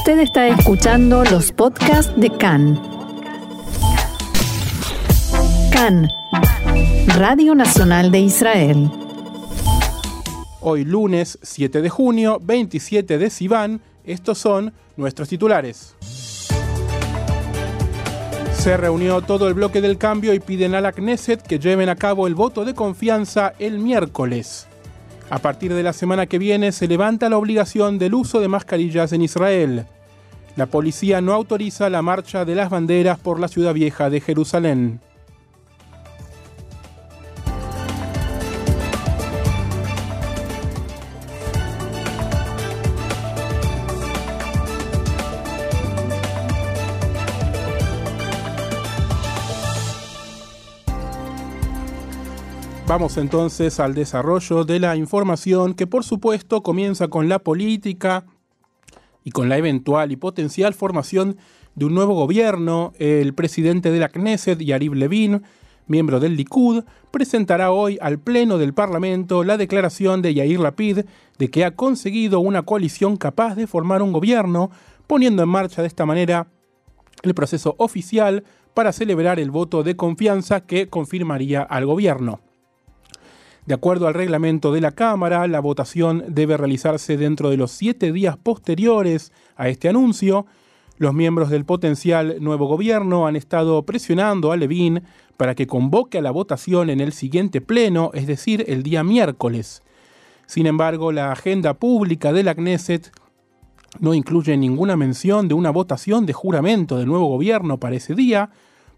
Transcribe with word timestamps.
Usted 0.00 0.20
está 0.20 0.48
escuchando 0.48 1.24
los 1.24 1.52
podcasts 1.52 2.10
de 2.16 2.30
CAN. 2.30 2.80
CAN, 5.70 6.08
Radio 7.18 7.54
Nacional 7.54 8.10
de 8.10 8.20
Israel. 8.20 8.90
Hoy 10.62 10.86
lunes 10.86 11.38
7 11.42 11.82
de 11.82 11.90
junio, 11.90 12.40
27 12.42 13.18
de 13.18 13.28
Sivan, 13.28 13.82
estos 14.02 14.38
son 14.38 14.72
nuestros 14.96 15.28
titulares. 15.28 15.94
Se 18.54 18.78
reunió 18.78 19.20
todo 19.20 19.48
el 19.48 19.54
bloque 19.54 19.82
del 19.82 19.98
cambio 19.98 20.32
y 20.32 20.40
piden 20.40 20.74
a 20.74 20.80
la 20.80 20.92
Knesset 20.92 21.42
que 21.42 21.58
lleven 21.58 21.90
a 21.90 21.96
cabo 21.96 22.26
el 22.26 22.34
voto 22.34 22.64
de 22.64 22.72
confianza 22.72 23.52
el 23.58 23.78
miércoles. 23.78 24.66
A 25.30 25.38
partir 25.38 25.72
de 25.72 25.84
la 25.84 25.92
semana 25.92 26.26
que 26.26 26.38
viene 26.38 26.72
se 26.72 26.88
levanta 26.88 27.28
la 27.28 27.38
obligación 27.38 27.98
del 27.98 28.14
uso 28.14 28.40
de 28.40 28.48
mascarillas 28.48 29.12
en 29.12 29.22
Israel. 29.22 29.86
La 30.56 30.66
policía 30.66 31.20
no 31.20 31.32
autoriza 31.32 31.88
la 31.88 32.02
marcha 32.02 32.44
de 32.44 32.56
las 32.56 32.68
banderas 32.68 33.18
por 33.20 33.38
la 33.38 33.46
ciudad 33.46 33.72
vieja 33.72 34.10
de 34.10 34.20
Jerusalén. 34.20 35.00
Vamos 52.90 53.18
entonces 53.18 53.78
al 53.78 53.94
desarrollo 53.94 54.64
de 54.64 54.80
la 54.80 54.96
información 54.96 55.74
que 55.74 55.86
por 55.86 56.02
supuesto 56.02 56.64
comienza 56.64 57.06
con 57.06 57.28
la 57.28 57.38
política 57.38 58.24
y 59.22 59.30
con 59.30 59.48
la 59.48 59.56
eventual 59.58 60.10
y 60.10 60.16
potencial 60.16 60.74
formación 60.74 61.36
de 61.76 61.84
un 61.84 61.94
nuevo 61.94 62.14
gobierno. 62.14 62.92
El 62.98 63.32
presidente 63.32 63.92
de 63.92 64.00
la 64.00 64.08
Knesset, 64.08 64.58
Yariv 64.58 64.94
Levin, 64.94 65.42
miembro 65.86 66.18
del 66.18 66.36
Likud, 66.36 66.82
presentará 67.12 67.70
hoy 67.70 67.96
al 68.00 68.18
Pleno 68.18 68.58
del 68.58 68.74
Parlamento 68.74 69.44
la 69.44 69.56
declaración 69.56 70.20
de 70.20 70.34
Yair 70.34 70.58
Lapid 70.58 71.02
de 71.38 71.48
que 71.48 71.64
ha 71.64 71.76
conseguido 71.76 72.40
una 72.40 72.62
coalición 72.62 73.16
capaz 73.16 73.54
de 73.54 73.68
formar 73.68 74.02
un 74.02 74.12
gobierno, 74.12 74.72
poniendo 75.06 75.44
en 75.44 75.48
marcha 75.48 75.82
de 75.82 75.86
esta 75.86 76.06
manera 76.06 76.48
el 77.22 77.34
proceso 77.34 77.76
oficial 77.78 78.42
para 78.74 78.90
celebrar 78.90 79.38
el 79.38 79.52
voto 79.52 79.84
de 79.84 79.94
confianza 79.94 80.66
que 80.66 80.88
confirmaría 80.88 81.62
al 81.62 81.86
gobierno. 81.86 82.40
De 83.66 83.74
acuerdo 83.74 84.06
al 84.08 84.14
reglamento 84.14 84.72
de 84.72 84.80
la 84.80 84.92
Cámara, 84.92 85.46
la 85.46 85.60
votación 85.60 86.24
debe 86.28 86.56
realizarse 86.56 87.16
dentro 87.16 87.50
de 87.50 87.56
los 87.56 87.70
siete 87.70 88.12
días 88.12 88.36
posteriores 88.36 89.32
a 89.56 89.68
este 89.68 89.88
anuncio. 89.88 90.46
Los 90.96 91.14
miembros 91.14 91.50
del 91.50 91.64
potencial 91.64 92.36
nuevo 92.40 92.66
gobierno 92.66 93.26
han 93.26 93.36
estado 93.36 93.82
presionando 93.84 94.52
a 94.52 94.56
Levin 94.56 95.02
para 95.36 95.54
que 95.54 95.66
convoque 95.66 96.18
a 96.18 96.22
la 96.22 96.30
votación 96.30 96.90
en 96.90 97.00
el 97.00 97.12
siguiente 97.12 97.60
pleno, 97.60 98.10
es 98.14 98.26
decir, 98.26 98.64
el 98.68 98.82
día 98.82 99.04
miércoles. 99.04 99.82
Sin 100.46 100.66
embargo, 100.66 101.12
la 101.12 101.32
agenda 101.32 101.74
pública 101.74 102.32
de 102.32 102.42
la 102.42 102.54
Knesset 102.54 103.12
no 103.98 104.14
incluye 104.14 104.56
ninguna 104.56 104.96
mención 104.96 105.48
de 105.48 105.54
una 105.54 105.70
votación 105.70 106.26
de 106.26 106.32
juramento 106.32 106.98
del 106.98 107.06
nuevo 107.06 107.26
gobierno 107.26 107.78
para 107.78 107.96
ese 107.96 108.14
día, 108.14 108.50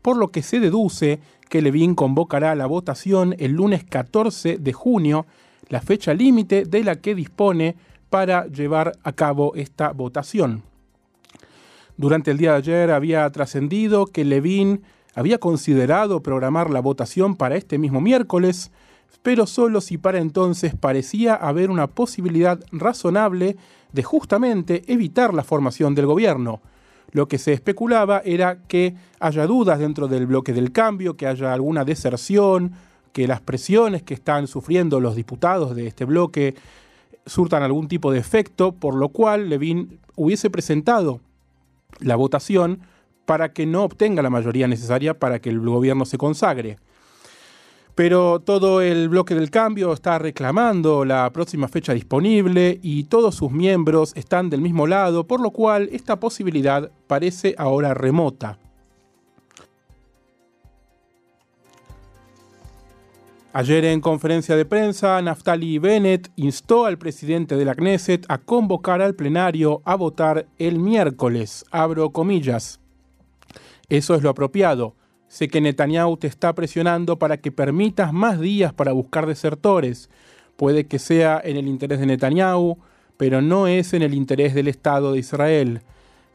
por 0.03 0.17
lo 0.17 0.29
que 0.29 0.43
se 0.43 0.61
deduce 0.61 1.21
que 1.53 1.61
Levin 1.61 1.95
convocará 1.95 2.55
la 2.55 2.65
votación 2.65 3.37
el 3.39 3.53
lunes 3.53 3.85
14 3.85 4.57
de 4.57 4.73
junio, 4.73 5.27
la 5.69 5.83
fecha 5.83 6.15
límite 6.15 6.65
de 6.65 6.83
la 6.83 6.97
que 6.97 7.15
dispone 7.15 7.77
para 8.09 8.47
llevar 8.47 8.93
a 9.03 9.13
cabo 9.13 9.55
esta 9.55 9.93
votación. 9.93 10.63
Durante 11.99 12.31
el 12.31 12.39
día 12.39 12.53
de 12.53 12.57
ayer 12.57 12.91
había 12.91 13.29
trascendido 13.29 14.07
que 14.07 14.25
Levin 14.25 14.81
había 15.15 15.37
considerado 15.37 16.23
programar 16.23 16.71
la 16.71 16.81
votación 16.81 17.37
para 17.37 17.57
este 17.57 17.77
mismo 17.77 18.01
miércoles, 18.01 18.71
pero 19.23 19.47
solo 19.47 19.83
si 19.83 19.99
para 19.99 20.21
entonces 20.21 20.75
parecía 20.75 21.35
haber 21.35 21.71
una 21.71 21.87
posibilidad 21.87 22.61
razonable 22.73 23.59
de 23.93 24.03
justamente 24.03 24.85
evitar 24.87 25.35
la 25.35 25.45
formación 25.45 25.95
del 25.95 26.07
gobierno, 26.07 26.63
lo 27.13 27.29
que 27.29 27.39
se 27.39 27.53
especulaba 27.53 28.23
era 28.25 28.63
que 28.67 28.95
haya 29.21 29.47
dudas 29.47 29.79
dentro 29.79 30.09
del 30.09 30.27
bloque 30.27 30.53
del 30.53 30.73
cambio, 30.73 31.17
que 31.17 31.27
haya 31.27 31.53
alguna 31.53 31.85
deserción, 31.85 32.73
que 33.13 33.29
las 33.29 33.41
presiones 33.41 34.03
que 34.03 34.15
están 34.15 34.47
sufriendo 34.47 34.99
los 34.99 35.15
diputados 35.15 35.77
de 35.77 35.87
este 35.87 36.07
bloque 36.07 36.55
surtan 37.27 37.63
algún 37.63 37.87
tipo 37.87 38.11
de 38.11 38.19
efecto, 38.19 38.73
por 38.73 38.95
lo 38.95 39.11
cual 39.11 39.51
Levin 39.51 40.01
hubiese 40.17 40.51
presentado 40.51 41.21
la 42.01 42.17
votación 42.17 42.81
para 43.27 43.53
que 43.53 43.67
no 43.67 43.85
obtenga 43.85 44.23
la 44.23 44.31
mayoría 44.31 44.67
necesaria 44.67 45.19
para 45.19 45.39
que 45.41 45.51
el 45.51 45.61
gobierno 45.61 46.05
se 46.07 46.19
consagre. 46.19 46.79
Pero 47.95 48.41
todo 48.41 48.81
el 48.81 49.09
bloque 49.09 49.35
del 49.35 49.51
cambio 49.51 49.93
está 49.93 50.19
reclamando 50.19 51.05
la 51.05 51.31
próxima 51.31 51.69
fecha 51.69 51.93
disponible 51.93 52.79
y 52.83 53.05
todos 53.05 53.35
sus 53.35 53.51
miembros 53.51 54.13
están 54.17 54.49
del 54.49 54.63
mismo 54.63 54.87
lado, 54.87 55.27
por 55.27 55.41
lo 55.41 55.51
cual 55.51 55.91
esta 55.93 56.19
posibilidad 56.19 56.91
parece 57.07 57.55
ahora 57.59 57.93
remota. 57.93 58.59
Ayer 63.55 63.85
en 63.85 64.01
conferencia 64.01 64.57
de 64.57 64.65
prensa, 64.65 65.21
Naftali 65.21 65.79
Bennett 65.79 66.31
instó 66.37 66.87
al 66.87 66.97
presidente 66.97 67.55
de 67.57 67.67
la 67.67 67.75
Knesset 67.75 68.25
a 68.29 68.39
convocar 68.39 69.03
al 69.03 69.15
plenario 69.15 69.83
a 69.85 69.95
votar 69.95 70.47
el 70.59 70.79
miércoles. 70.79 71.67
Abro 71.71 72.11
comillas. 72.13 72.81
Eso 73.91 74.15
es 74.15 74.23
lo 74.23 74.31
apropiado. 74.31 74.95
Sé 75.33 75.49
que 75.49 75.63
Netanyahu 75.63 76.19
te 76.19 76.27
está 76.27 76.53
presionando 76.53 77.19
para 77.19 77.39
que 77.39 77.51
permitas 77.51 78.13
más 78.13 78.39
días 78.39 78.75
para 78.75 78.93
buscar 78.93 79.25
desertores. 79.25 80.11
Puede 80.57 80.85
que 80.85 80.99
sea 80.99 81.41
en 81.43 81.57
el 81.57 81.69
interés 81.69 82.01
de 82.01 82.05
Netanyahu, 82.05 82.77
pero 83.17 83.41
no 83.41 83.67
es 83.67 83.95
en 83.95 84.03
el 84.03 84.13
interés 84.13 84.53
del 84.53 84.69
Estado 84.69 85.13
de 85.13 85.21
Israel. 85.21 85.81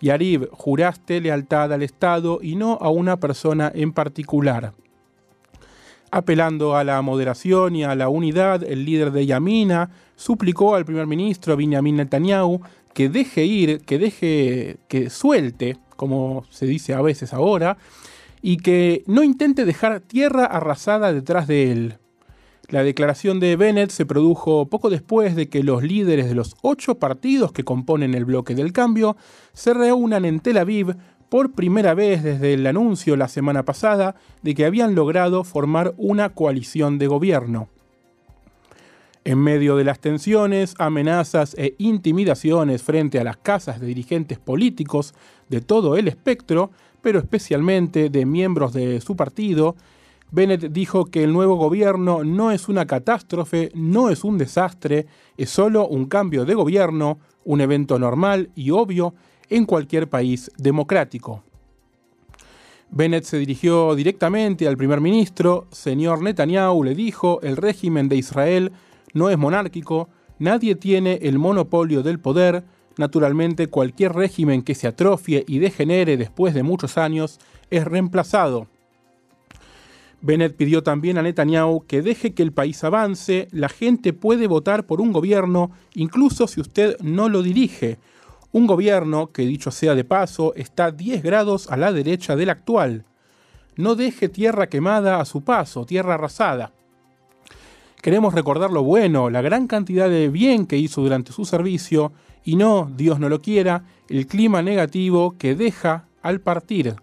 Yarib, 0.02 0.50
juraste 0.50 1.22
lealtad 1.22 1.72
al 1.74 1.84
Estado 1.84 2.40
y 2.42 2.56
no 2.56 2.80
a 2.82 2.90
una 2.90 3.20
persona 3.20 3.72
en 3.76 3.94
particular. 3.94 4.74
Apelando 6.10 6.76
a 6.76 6.84
la 6.84 7.00
moderación 7.04 7.76
y 7.76 7.84
a 7.84 7.94
la 7.94 8.10
unidad, 8.10 8.64
el 8.64 8.84
líder 8.84 9.12
de 9.12 9.28
Yamina 9.28 9.92
suplicó 10.16 10.74
al 10.74 10.86
primer 10.86 11.06
ministro 11.06 11.56
Benjamin 11.56 11.98
Netanyahu 11.98 12.62
que 12.96 13.10
deje 13.10 13.46
ir, 13.46 13.82
que 13.82 14.00
deje, 14.00 14.78
que 14.88 15.12
suelte, 15.12 15.78
como 15.96 16.46
se 16.50 16.66
dice 16.66 16.96
a 16.96 17.02
veces 17.04 17.32
ahora, 17.32 17.78
y 18.42 18.58
que 18.58 19.04
no 19.08 19.24
intente 19.24 19.66
dejar 19.66 20.00
tierra 20.02 20.46
arrasada 20.46 21.14
detrás 21.14 21.48
de 21.48 21.72
él. 21.72 21.98
La 22.70 22.84
declaración 22.84 23.40
de 23.40 23.56
Bennett 23.56 23.92
se 23.92 24.06
produjo 24.06 24.68
poco 24.68 24.90
después 24.90 25.38
de 25.38 25.48
que 25.48 25.64
los 25.64 25.84
líderes 25.84 26.28
de 26.28 26.36
los 26.36 26.58
ocho 26.62 26.96
partidos 26.96 27.54
que 27.54 27.64
componen 27.64 28.14
el 28.14 28.26
bloque 28.26 28.56
del 28.56 28.74
cambio 28.74 29.16
se 29.54 29.74
reúnan 29.74 30.26
en 30.26 30.42
Tel 30.42 30.58
Aviv 30.58 30.98
por 31.30 31.54
primera 31.54 31.94
vez 31.94 32.24
desde 32.24 32.54
el 32.54 32.68
anuncio 32.68 33.16
la 33.16 33.30
semana 33.30 33.64
pasada 33.64 34.16
de 34.42 34.54
que 34.54 34.66
habían 34.66 34.96
logrado 34.96 35.46
formar 35.46 35.94
una 35.98 36.30
coalición 36.30 36.98
de 36.98 37.08
gobierno. 37.08 37.70
En 39.24 39.40
medio 39.40 39.76
de 39.76 39.84
las 39.84 40.00
tensiones, 40.00 40.74
amenazas 40.78 41.54
e 41.58 41.76
intimidaciones 41.80 42.82
frente 42.82 43.20
a 43.20 43.26
las 43.26 43.36
casas 43.36 43.82
de 43.82 43.88
dirigentes 43.88 44.40
políticos 44.40 45.14
de 45.50 45.60
todo 45.60 45.98
el 45.98 46.08
espectro, 46.08 46.72
pero 47.02 47.20
especialmente 47.20 48.10
de 48.10 48.26
miembros 48.26 48.74
de 48.74 49.00
su 49.02 49.16
partido, 49.16 49.76
Bennett 50.30 50.72
dijo 50.72 51.06
que 51.06 51.24
el 51.24 51.32
nuevo 51.32 51.56
gobierno 51.56 52.24
no 52.24 52.52
es 52.52 52.68
una 52.68 52.86
catástrofe, 52.86 53.72
no 53.74 54.10
es 54.10 54.24
un 54.24 54.38
desastre, 54.38 55.08
es 55.38 55.50
solo 55.50 55.88
un 55.88 56.06
cambio 56.06 56.44
de 56.44 56.54
gobierno, 56.54 57.20
un 57.46 57.62
evento 57.62 57.98
normal 57.98 58.50
y 58.56 58.72
obvio 58.72 59.14
en 59.50 59.66
cualquier 59.66 60.10
país 60.10 60.52
democrático. 60.58 61.44
Bennett 62.90 63.24
se 63.24 63.38
dirigió 63.38 63.96
directamente 63.96 64.68
al 64.68 64.78
primer 64.78 65.02
ministro, 65.02 65.68
señor 65.72 66.22
Netanyahu 66.22 66.84
le 66.84 66.96
dijo, 66.96 67.42
el 67.42 67.58
régimen 67.58 68.10
de 68.10 68.18
Israel 68.18 68.72
no 69.14 69.30
es 69.30 69.38
monárquico, 69.38 70.10
nadie 70.40 70.76
tiene 70.76 71.20
el 71.22 71.38
monopolio 71.38 72.04
del 72.04 72.20
poder, 72.20 72.64
Naturalmente, 72.98 73.68
cualquier 73.68 74.14
régimen 74.14 74.64
que 74.64 74.76
se 74.76 74.88
atrofie 74.88 75.46
y 75.48 75.60
degenere 75.60 76.18
después 76.18 76.54
de 76.54 76.64
muchos 76.64 76.98
años 76.98 77.40
es 77.70 77.86
reemplazado. 77.86 78.68
Bennett 80.22 80.56
pidió 80.56 80.82
también 80.82 81.18
a 81.18 81.22
Netanyahu 81.22 81.86
que 81.86 82.02
deje 82.02 82.34
que 82.34 82.42
el 82.42 82.52
país 82.52 82.84
avance, 82.84 83.48
la 83.52 83.70
gente 83.70 84.14
puede 84.14 84.48
votar 84.48 84.88
por 84.88 85.00
un 85.00 85.12
gobierno 85.12 85.72
incluso 85.94 86.48
si 86.48 86.60
usted 86.60 86.98
no 87.02 87.30
lo 87.30 87.44
dirige, 87.44 88.00
un 88.52 88.66
gobierno 88.66 89.32
que 89.32 89.44
dicho 89.44 89.70
sea 89.70 89.94
de 89.94 90.04
paso 90.04 90.54
está 90.56 90.92
10 90.92 91.22
grados 91.22 91.70
a 91.70 91.78
la 91.78 91.92
derecha 91.92 92.36
del 92.36 92.50
actual. 92.50 93.06
No 93.76 93.94
deje 93.94 94.30
tierra 94.30 94.68
quemada 94.68 95.20
a 95.20 95.26
su 95.26 95.44
paso, 95.44 95.86
tierra 95.86 96.16
arrasada. 96.16 96.72
Queremos 98.02 98.34
recordar 98.34 98.72
lo 98.72 98.84
bueno, 98.84 99.30
la 99.30 99.42
gran 99.42 99.68
cantidad 99.68 100.10
de 100.10 100.30
bien 100.30 100.68
que 100.68 100.78
hizo 100.78 101.02
durante 101.02 101.32
su 101.32 101.46
servicio 101.46 102.14
y 102.44 102.56
no, 102.56 102.90
Dios 102.96 103.20
no 103.20 103.28
lo 103.28 103.42
quiera, 103.42 103.84
el 104.08 104.28
clima 104.28 104.62
negativo 104.62 105.36
que 105.38 105.56
deja 105.56 106.08
al 106.22 106.40
partir. 106.40 106.96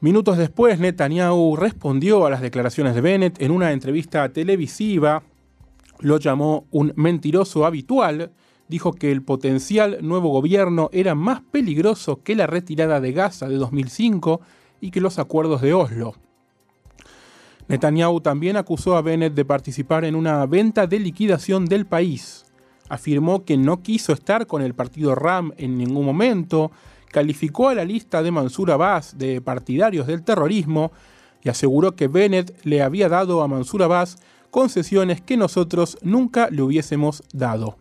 Minutos 0.00 0.38
después, 0.38 0.78
Netanyahu 0.78 1.56
respondió 1.56 2.24
a 2.24 2.30
las 2.30 2.40
declaraciones 2.40 2.94
de 2.94 3.00
Bennett 3.00 3.42
en 3.42 3.50
una 3.50 3.72
entrevista 3.72 4.28
televisiva, 4.32 5.22
lo 6.00 6.18
llamó 6.18 6.66
un 6.70 6.92
mentiroso 6.96 7.66
habitual, 7.66 8.32
dijo 8.68 8.92
que 8.92 9.10
el 9.10 9.22
potencial 9.22 9.98
nuevo 10.02 10.30
gobierno 10.30 10.88
era 10.92 11.14
más 11.14 11.42
peligroso 11.42 12.22
que 12.22 12.36
la 12.36 12.46
retirada 12.46 13.00
de 13.00 13.12
Gaza 13.12 13.48
de 13.48 13.56
2005 13.56 14.40
y 14.80 14.90
que 14.90 15.00
los 15.00 15.18
acuerdos 15.18 15.62
de 15.62 15.74
Oslo. 15.74 16.14
Netanyahu 17.68 18.20
también 18.20 18.56
acusó 18.56 18.96
a 18.96 19.02
Bennett 19.02 19.34
de 19.34 19.44
participar 19.44 20.04
en 20.04 20.14
una 20.14 20.44
venta 20.46 20.86
de 20.86 20.98
liquidación 20.98 21.66
del 21.66 21.86
país. 21.86 22.46
Afirmó 22.88 23.44
que 23.44 23.58
no 23.58 23.82
quiso 23.82 24.14
estar 24.14 24.46
con 24.46 24.62
el 24.62 24.74
partido 24.74 25.14
RAM 25.14 25.52
en 25.58 25.76
ningún 25.76 26.06
momento, 26.06 26.70
calificó 27.12 27.68
a 27.68 27.74
la 27.74 27.84
lista 27.84 28.22
de 28.22 28.30
Mansur 28.30 28.70
Abbas 28.70 29.18
de 29.18 29.42
partidarios 29.42 30.06
del 30.06 30.24
terrorismo 30.24 30.92
y 31.42 31.50
aseguró 31.50 31.94
que 31.94 32.08
Bennett 32.08 32.58
le 32.64 32.82
había 32.82 33.10
dado 33.10 33.42
a 33.42 33.48
Mansur 33.48 33.82
Abbas 33.82 34.16
concesiones 34.50 35.20
que 35.20 35.36
nosotros 35.36 35.98
nunca 36.02 36.48
le 36.50 36.62
hubiésemos 36.62 37.22
dado. 37.34 37.76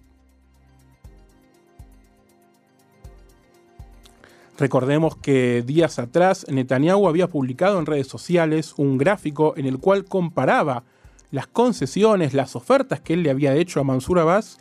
Recordemos 4.60 5.16
que 5.16 5.62
días 5.62 6.00
atrás 6.00 6.46
Netanyahu 6.50 7.08
había 7.08 7.28
publicado 7.28 7.78
en 7.78 7.86
redes 7.86 8.08
sociales 8.08 8.74
un 8.78 8.98
gráfico 8.98 9.54
en 9.56 9.68
el 9.68 9.78
cual 9.78 10.06
comparaba 10.06 10.84
las 11.30 11.46
concesiones, 11.46 12.34
las 12.34 12.56
ofertas 12.56 13.00
que 13.00 13.14
él 13.14 13.22
le 13.22 13.30
había 13.30 13.54
hecho 13.54 13.80
a 13.80 13.84
Mansur 13.84 14.20
Abbas 14.20 14.58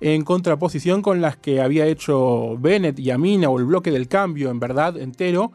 en 0.00 0.24
contraposición 0.24 1.00
con 1.00 1.20
las 1.20 1.36
que 1.36 1.60
había 1.60 1.86
hecho 1.86 2.56
Bennett 2.58 2.98
y 2.98 3.10
Amina 3.10 3.48
o 3.48 3.58
el 3.58 3.66
bloque 3.66 3.92
del 3.92 4.08
cambio 4.08 4.50
en 4.50 4.58
verdad 4.58 4.96
entero 4.96 5.52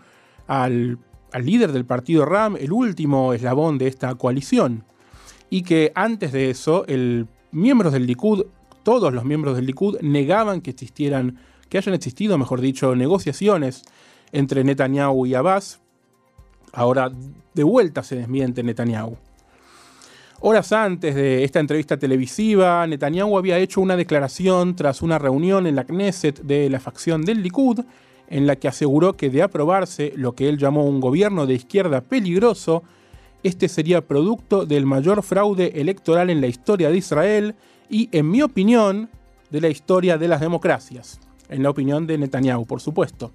al, 0.48 0.98
al 1.34 1.46
líder 1.46 1.74
del 1.74 1.86
partido 1.86 2.26
RAM, 2.26 2.56
el 2.56 2.72
último 2.72 3.34
eslabón 3.34 3.78
de 3.78 3.88
esta 3.88 4.16
coalición. 4.16 4.86
Y 5.50 5.64
que 5.64 5.92
antes 5.96 6.32
de 6.32 6.50
eso, 6.50 6.86
el 6.88 7.28
miembros 7.52 7.92
del 7.92 8.08
Likud, 8.08 8.46
todos 8.84 9.14
los 9.14 9.26
miembros 9.26 9.58
del 9.58 9.66
Likud 9.66 10.00
negaban 10.00 10.62
que 10.62 10.72
existieran 10.72 11.38
que 11.72 11.78
hayan 11.78 11.96
existido, 11.96 12.38
mejor 12.38 12.60
dicho, 12.60 12.94
negociaciones 12.98 13.86
entre 14.34 14.66
Netanyahu 14.66 15.26
y 15.26 15.36
Abbas. 15.36 15.80
Ahora 16.74 17.10
de 17.54 17.64
vuelta 17.64 18.04
se 18.04 18.18
desmiente 18.18 18.62
Netanyahu. 18.62 19.16
Horas 20.42 20.74
antes 20.74 21.16
de 21.16 21.46
esta 21.46 21.62
entrevista 21.62 21.98
televisiva, 21.98 22.86
Netanyahu 22.86 23.38
había 23.38 23.58
hecho 23.58 23.80
una 23.80 23.96
declaración 23.96 24.76
tras 24.76 25.02
una 25.02 25.18
reunión 25.18 25.66
en 25.66 25.78
la 25.78 25.86
Knesset 25.86 26.42
de 26.42 26.70
la 26.70 26.82
facción 26.82 27.22
del 27.22 27.42
Likud, 27.42 27.80
en 28.28 28.48
la 28.48 28.58
que 28.58 28.68
aseguró 28.68 29.16
que 29.16 29.30
de 29.30 29.42
aprobarse 29.42 30.12
lo 30.18 30.34
que 30.34 30.50
él 30.50 30.58
llamó 30.58 30.84
un 30.84 31.00
gobierno 31.00 31.46
de 31.46 31.54
izquierda 31.54 32.02
peligroso, 32.02 32.84
este 33.44 33.70
sería 33.70 34.06
producto 34.06 34.66
del 34.66 34.86
mayor 34.86 35.24
fraude 35.24 35.80
electoral 35.80 36.30
en 36.30 36.42
la 36.42 36.48
historia 36.48 36.90
de 36.90 36.98
Israel 36.98 37.56
y, 37.90 38.10
en 38.12 38.30
mi 38.30 38.42
opinión, 38.42 39.10
de 39.50 39.62
la 39.62 39.70
historia 39.70 40.18
de 40.18 40.28
las 40.28 40.42
democracias 40.42 41.22
en 41.52 41.64
la 41.64 41.70
opinión 41.70 42.08
de 42.08 42.18
Netanyahu, 42.18 42.66
por 42.66 42.82
supuesto. 42.82 43.32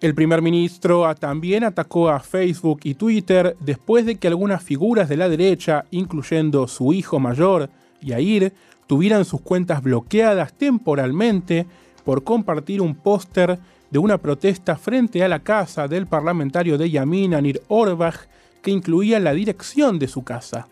El 0.00 0.14
primer 0.14 0.42
ministro 0.42 1.12
también 1.14 1.64
atacó 1.64 2.10
a 2.10 2.20
Facebook 2.20 2.80
y 2.84 2.94
Twitter 2.94 3.56
después 3.60 4.04
de 4.04 4.16
que 4.16 4.28
algunas 4.28 4.62
figuras 4.62 5.08
de 5.08 5.16
la 5.16 5.28
derecha, 5.28 5.86
incluyendo 5.90 6.68
su 6.68 6.92
hijo 6.92 7.18
mayor, 7.18 7.70
Yair, 8.02 8.52
tuvieran 8.86 9.24
sus 9.24 9.40
cuentas 9.40 9.82
bloqueadas 9.82 10.52
temporalmente 10.52 11.66
por 12.04 12.22
compartir 12.22 12.82
un 12.82 12.94
póster 12.94 13.58
de 13.90 13.98
una 13.98 14.18
protesta 14.18 14.76
frente 14.76 15.24
a 15.24 15.28
la 15.28 15.38
casa 15.38 15.88
del 15.88 16.06
parlamentario 16.06 16.76
de 16.76 16.90
Yamin 16.90 17.34
Anir 17.34 17.62
Orbach 17.68 18.26
que 18.60 18.70
incluía 18.70 19.18
la 19.20 19.32
dirección 19.32 19.98
de 19.98 20.08
su 20.08 20.22
casa. 20.22 20.66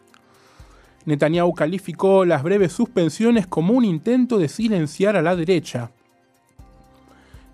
Netanyahu 1.05 1.53
calificó 1.55 2.25
las 2.25 2.43
breves 2.43 2.73
suspensiones 2.73 3.47
como 3.47 3.75
un 3.75 3.85
intento 3.85 4.39
de 4.39 4.49
silenciar 4.49 5.17
a 5.17 5.23
la 5.23 5.37
derecha. 5.37 5.91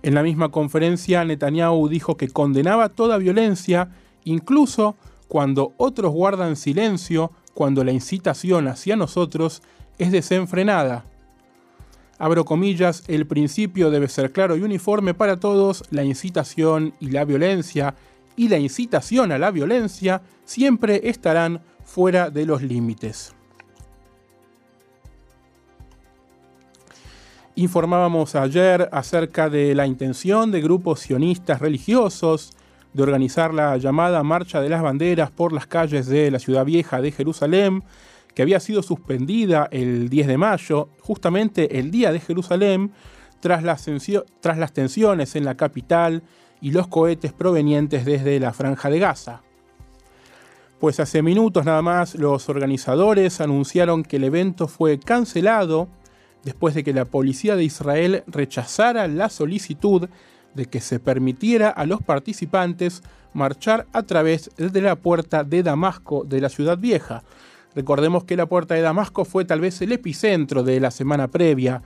En 0.02 0.14
la 0.14 0.22
misma 0.22 0.50
conferencia, 0.50 1.24
Netanyahu 1.24 1.88
dijo 1.88 2.16
que 2.16 2.28
condenaba 2.28 2.88
toda 2.88 3.18
violencia, 3.18 3.90
incluso 4.24 4.96
cuando 5.26 5.72
otros 5.76 6.12
guardan 6.12 6.56
silencio, 6.56 7.32
cuando 7.54 7.82
la 7.84 7.92
incitación 7.92 8.68
hacia 8.68 8.96
nosotros 8.96 9.62
es 9.98 10.12
desenfrenada. 10.12 11.04
Abro 12.18 12.44
comillas, 12.44 13.04
el 13.08 13.26
principio 13.26 13.90
debe 13.90 14.08
ser 14.08 14.32
claro 14.32 14.56
y 14.56 14.62
uniforme 14.62 15.14
para 15.14 15.38
todos, 15.38 15.84
la 15.90 16.04
incitación 16.04 16.94
y 17.00 17.10
la 17.10 17.24
violencia 17.24 17.94
y 18.36 18.48
la 18.48 18.58
incitación 18.58 19.32
a 19.32 19.38
la 19.38 19.50
violencia 19.50 20.22
siempre 20.44 21.08
estarán 21.08 21.60
fuera 21.84 22.30
de 22.30 22.46
los 22.46 22.62
límites. 22.62 23.34
Informábamos 27.58 28.36
ayer 28.36 28.88
acerca 28.92 29.50
de 29.50 29.74
la 29.74 29.84
intención 29.84 30.52
de 30.52 30.60
grupos 30.60 31.00
sionistas 31.00 31.60
religiosos 31.60 32.52
de 32.92 33.02
organizar 33.02 33.52
la 33.52 33.76
llamada 33.78 34.22
Marcha 34.22 34.60
de 34.60 34.68
las 34.68 34.80
Banderas 34.80 35.32
por 35.32 35.52
las 35.52 35.66
calles 35.66 36.06
de 36.06 36.30
la 36.30 36.38
ciudad 36.38 36.64
vieja 36.64 37.00
de 37.00 37.10
Jerusalén, 37.10 37.82
que 38.32 38.42
había 38.42 38.60
sido 38.60 38.80
suspendida 38.84 39.68
el 39.72 40.08
10 40.08 40.28
de 40.28 40.38
mayo, 40.38 40.90
justamente 41.00 41.80
el 41.80 41.90
día 41.90 42.12
de 42.12 42.20
Jerusalén, 42.20 42.92
tras 43.40 43.64
las, 43.64 44.72
tensiones 44.72 45.34
en 45.34 45.44
la 45.44 45.56
capital 45.56 46.22
y 46.60 46.70
los 46.70 46.86
cohetes 46.86 47.32
provenientes 47.32 48.04
desde 48.04 48.38
la 48.38 48.52
franja 48.52 48.88
de 48.88 49.00
Gaza. 49.00 49.42
Pues 50.78 51.00
hace 51.00 51.22
minutos 51.22 51.64
nada 51.64 51.82
más 51.82 52.14
los 52.14 52.48
organizadores 52.48 53.40
anunciaron 53.40 54.04
que 54.04 54.14
el 54.14 54.22
evento 54.22 54.68
fue 54.68 55.00
cancelado 55.00 55.88
después 56.48 56.74
de 56.74 56.82
que 56.82 56.94
la 56.94 57.04
policía 57.04 57.56
de 57.56 57.64
Israel 57.64 58.24
rechazara 58.26 59.06
la 59.06 59.28
solicitud 59.28 60.08
de 60.54 60.64
que 60.64 60.80
se 60.80 60.98
permitiera 60.98 61.68
a 61.68 61.84
los 61.84 62.00
participantes 62.00 63.02
marchar 63.34 63.86
a 63.92 64.02
través 64.04 64.50
de 64.56 64.80
la 64.80 64.96
puerta 64.96 65.44
de 65.44 65.62
Damasco 65.62 66.24
de 66.24 66.40
la 66.40 66.48
ciudad 66.48 66.78
vieja. 66.78 67.22
Recordemos 67.74 68.24
que 68.24 68.34
la 68.34 68.46
puerta 68.46 68.74
de 68.74 68.80
Damasco 68.80 69.26
fue 69.26 69.44
tal 69.44 69.60
vez 69.60 69.82
el 69.82 69.92
epicentro 69.92 70.62
de 70.62 70.80
la 70.80 70.90
semana 70.90 71.28
previa 71.28 71.82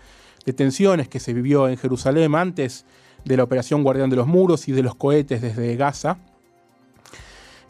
de 0.46 0.52
tensiones 0.52 1.08
que 1.08 1.18
se 1.18 1.34
vivió 1.34 1.66
en 1.66 1.76
Jerusalén 1.76 2.32
antes 2.36 2.86
de 3.24 3.36
la 3.36 3.42
operación 3.42 3.82
Guardián 3.82 4.10
de 4.10 4.16
los 4.16 4.28
Muros 4.28 4.68
y 4.68 4.72
de 4.72 4.84
los 4.84 4.94
cohetes 4.94 5.42
desde 5.42 5.74
Gaza. 5.74 6.18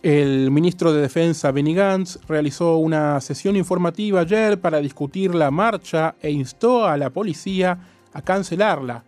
El 0.03 0.51
ministro 0.51 0.93
de 0.93 1.01
Defensa 1.01 1.53
Benny 1.53 1.75
Gantz 1.75 2.19
realizó 2.27 2.79
una 2.79 3.21
sesión 3.21 3.55
informativa 3.55 4.23
ayer 4.23 4.61
para 4.61 4.81
discutir 4.81 5.33
la 5.33 5.53
marcha 5.53 6.17
e 6.21 6.33
instó 6.33 6.87
a 6.87 6.97
la 6.97 7.11
policía 7.11 7.79
a 8.13 8.21
cancelarla. 8.21 9.05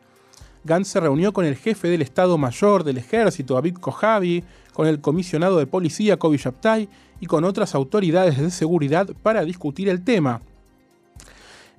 Gantz 0.62 0.86
se 0.86 1.00
reunió 1.00 1.32
con 1.32 1.46
el 1.46 1.56
jefe 1.56 1.88
del 1.88 2.00
Estado 2.00 2.38
Mayor 2.38 2.84
del 2.84 2.98
Ejército, 2.98 3.56
Aviv 3.58 3.80
Kojavi, 3.80 4.44
con 4.72 4.86
el 4.86 5.00
comisionado 5.00 5.58
de 5.58 5.66
policía, 5.66 6.16
Kobi 6.16 6.36
Shabtai, 6.36 6.88
y 7.18 7.26
con 7.26 7.42
otras 7.42 7.74
autoridades 7.74 8.38
de 8.38 8.52
seguridad 8.52 9.08
para 9.20 9.44
discutir 9.44 9.88
el 9.88 10.04
tema. 10.04 10.42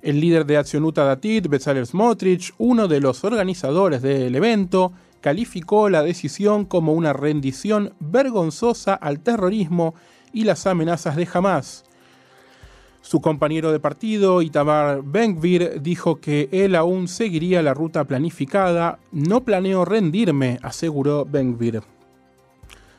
El 0.02 0.20
líder 0.20 0.44
de 0.44 0.58
Accionuta 0.58 1.04
Datit, 1.04 1.48
Bezalel 1.48 1.86
Smotrich, 1.86 2.52
uno 2.58 2.86
de 2.86 3.00
los 3.00 3.24
organizadores 3.24 4.02
del 4.02 4.34
evento, 4.34 4.92
calificó 5.20 5.88
la 5.88 6.02
decisión 6.02 6.64
como 6.64 6.92
una 6.92 7.12
rendición 7.12 7.94
vergonzosa 8.00 8.94
al 8.94 9.20
terrorismo 9.20 9.94
y 10.32 10.44
las 10.44 10.66
amenazas 10.66 11.16
de 11.16 11.28
Hamas. 11.32 11.84
Su 13.00 13.20
compañero 13.20 13.70
de 13.70 13.78
partido, 13.78 14.42
Itamar 14.42 15.02
Benkvir, 15.04 15.80
dijo 15.80 16.20
que 16.20 16.48
él 16.50 16.74
aún 16.74 17.06
seguiría 17.06 17.62
la 17.62 17.72
ruta 17.72 18.04
planificada. 18.04 18.98
No 19.12 19.44
planeo 19.44 19.84
rendirme, 19.84 20.58
aseguró 20.60 21.24
Benkvir. 21.24 21.82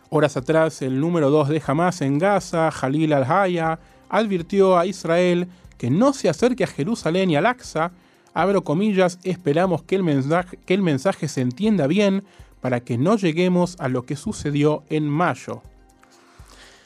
Horas 0.10 0.38
atrás, 0.38 0.82
el 0.82 1.02
número 1.02 1.30
2 1.30 1.50
de 1.50 1.62
Hamas 1.68 2.02
en 2.02 2.20
Gaza, 2.20 2.72
Jalil 2.72 3.12
al-Haya, 3.12 3.80
advirtió 4.08 4.78
a 4.78 4.86
Israel 4.86 5.50
que 5.78 5.90
no 5.90 6.14
se 6.14 6.30
acerque 6.30 6.64
a 6.64 6.68
Jerusalén 6.68 7.30
y 7.30 7.36
al-Aqsa 7.36 7.92
abro 8.38 8.64
comillas, 8.64 9.18
esperamos 9.24 9.82
que 9.82 9.96
el, 9.96 10.04
mensaje, 10.04 10.60
que 10.64 10.76
el 10.76 10.84
mensaje 10.84 11.28
se 11.28 11.42
entienda 11.42 11.88
bien 11.88 12.24
para 12.62 12.82
que 12.82 13.00
no 13.00 13.18
lleguemos 13.18 13.76
a 13.80 13.90
lo 13.90 14.06
que 14.06 14.16
sucedió 14.16 14.84
en 14.90 15.10
mayo. 15.10 15.64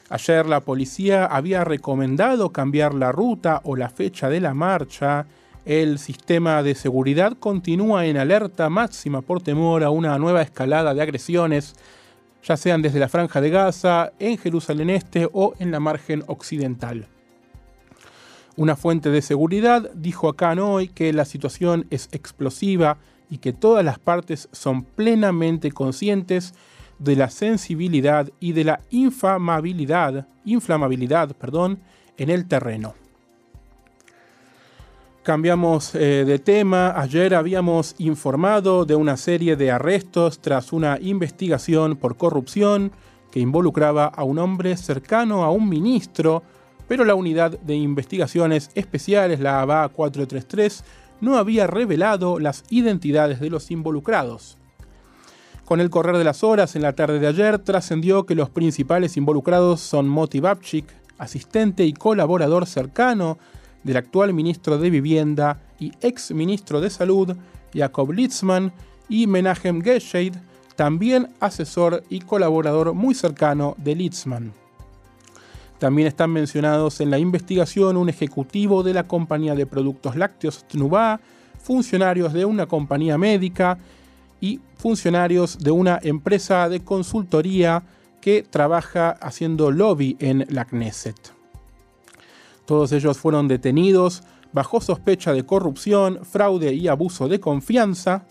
Ayer 0.08 0.46
la 0.46 0.60
policía 0.60 1.26
había 1.26 1.62
recomendado 1.62 2.52
cambiar 2.52 2.94
la 2.94 3.12
ruta 3.12 3.60
o 3.64 3.76
la 3.76 3.90
fecha 3.90 4.30
de 4.30 4.40
la 4.40 4.54
marcha. 4.54 5.26
El 5.66 5.98
sistema 5.98 6.62
de 6.62 6.74
seguridad 6.74 7.36
continúa 7.38 8.06
en 8.06 8.16
alerta 8.16 8.70
máxima 8.70 9.20
por 9.20 9.42
temor 9.42 9.84
a 9.84 9.90
una 9.90 10.18
nueva 10.18 10.40
escalada 10.40 10.94
de 10.94 11.02
agresiones, 11.02 11.74
ya 12.42 12.56
sean 12.56 12.80
desde 12.80 12.98
la 12.98 13.10
franja 13.10 13.42
de 13.42 13.50
Gaza, 13.50 14.12
en 14.18 14.38
Jerusalén 14.38 14.88
Este 14.88 15.28
o 15.30 15.52
en 15.58 15.70
la 15.70 15.80
margen 15.80 16.24
occidental. 16.28 17.08
Una 18.56 18.76
fuente 18.76 19.10
de 19.10 19.22
seguridad 19.22 19.90
dijo 19.94 20.28
a 20.28 20.36
Khan 20.36 20.58
hoy 20.58 20.88
que 20.88 21.12
la 21.12 21.24
situación 21.24 21.86
es 21.90 22.08
explosiva 22.12 22.98
y 23.30 23.38
que 23.38 23.54
todas 23.54 23.82
las 23.82 23.98
partes 23.98 24.48
son 24.52 24.84
plenamente 24.84 25.72
conscientes 25.72 26.52
de 26.98 27.16
la 27.16 27.30
sensibilidad 27.30 28.28
y 28.40 28.52
de 28.52 28.64
la 28.64 28.80
inflamabilidad, 28.90 30.26
inflamabilidad 30.44 31.34
perdón, 31.36 31.80
en 32.18 32.28
el 32.28 32.46
terreno. 32.46 32.94
Cambiamos 35.22 35.94
eh, 35.94 36.24
de 36.26 36.38
tema. 36.38 36.92
Ayer 37.00 37.34
habíamos 37.34 37.94
informado 37.98 38.84
de 38.84 38.96
una 38.96 39.16
serie 39.16 39.56
de 39.56 39.70
arrestos 39.70 40.40
tras 40.40 40.72
una 40.72 40.98
investigación 41.00 41.96
por 41.96 42.16
corrupción 42.16 42.92
que 43.30 43.40
involucraba 43.40 44.06
a 44.06 44.24
un 44.24 44.38
hombre 44.38 44.76
cercano 44.76 45.44
a 45.44 45.50
un 45.50 45.68
ministro, 45.68 46.42
pero 46.88 47.04
la 47.04 47.14
unidad 47.14 47.58
de 47.60 47.74
investigaciones 47.74 48.70
especiales, 48.74 49.40
la 49.40 49.60
ABA 49.62 49.88
433, 49.88 50.84
no 51.20 51.36
había 51.36 51.66
revelado 51.66 52.38
las 52.38 52.64
identidades 52.70 53.40
de 53.40 53.50
los 53.50 53.70
involucrados. 53.70 54.58
Con 55.64 55.80
el 55.80 55.90
correr 55.90 56.16
de 56.18 56.24
las 56.24 56.42
horas, 56.42 56.76
en 56.76 56.82
la 56.82 56.94
tarde 56.94 57.20
de 57.20 57.28
ayer, 57.28 57.58
trascendió 57.58 58.26
que 58.26 58.34
los 58.34 58.50
principales 58.50 59.16
involucrados 59.16 59.80
son 59.80 60.08
Moti 60.08 60.40
Babchik, 60.40 60.86
asistente 61.18 61.84
y 61.84 61.92
colaborador 61.92 62.66
cercano 62.66 63.38
del 63.84 63.96
actual 63.96 64.34
ministro 64.34 64.78
de 64.78 64.90
Vivienda 64.90 65.60
y 65.78 65.92
ex 66.00 66.32
ministro 66.32 66.80
de 66.80 66.90
Salud, 66.90 67.36
Jacob 67.72 68.12
Litzman, 68.12 68.72
y 69.08 69.26
Menachem 69.26 69.82
Gesheid, 69.82 70.34
también 70.74 71.28
asesor 71.38 72.02
y 72.08 72.20
colaborador 72.20 72.94
muy 72.94 73.14
cercano 73.14 73.74
de 73.78 73.94
Litzman. 73.94 74.61
También 75.82 76.06
están 76.06 76.30
mencionados 76.30 77.00
en 77.00 77.10
la 77.10 77.18
investigación 77.18 77.96
un 77.96 78.08
ejecutivo 78.08 78.84
de 78.84 78.94
la 78.94 79.08
compañía 79.08 79.56
de 79.56 79.66
productos 79.66 80.14
lácteos 80.14 80.64
Tnuba, 80.68 81.18
funcionarios 81.58 82.32
de 82.32 82.44
una 82.44 82.66
compañía 82.66 83.18
médica 83.18 83.78
y 84.40 84.60
funcionarios 84.76 85.58
de 85.58 85.72
una 85.72 85.98
empresa 86.00 86.68
de 86.68 86.84
consultoría 86.84 87.82
que 88.20 88.44
trabaja 88.48 89.10
haciendo 89.10 89.72
lobby 89.72 90.16
en 90.20 90.46
la 90.50 90.66
Knesset. 90.66 91.34
Todos 92.64 92.92
ellos 92.92 93.18
fueron 93.18 93.48
detenidos 93.48 94.22
bajo 94.52 94.80
sospecha 94.80 95.32
de 95.32 95.44
corrupción, 95.44 96.20
fraude 96.22 96.72
y 96.74 96.86
abuso 96.86 97.26
de 97.26 97.40
confianza. 97.40 98.24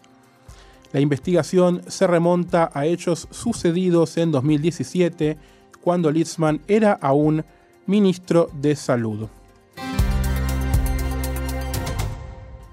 La 0.93 1.01
investigación 1.01 1.81
se 1.88 2.08
remonta 2.08 2.72
a 2.74 2.86
hechos 2.86 3.27
sucedidos 3.29 4.15
en 4.15 4.31
2017, 4.31 5.38
cuando 5.81 6.11
Litzman 6.11 6.61
era 6.67 6.93
aún 6.93 7.43
ministro 7.85 8.50
de 8.53 8.75
Salud. 8.75 9.27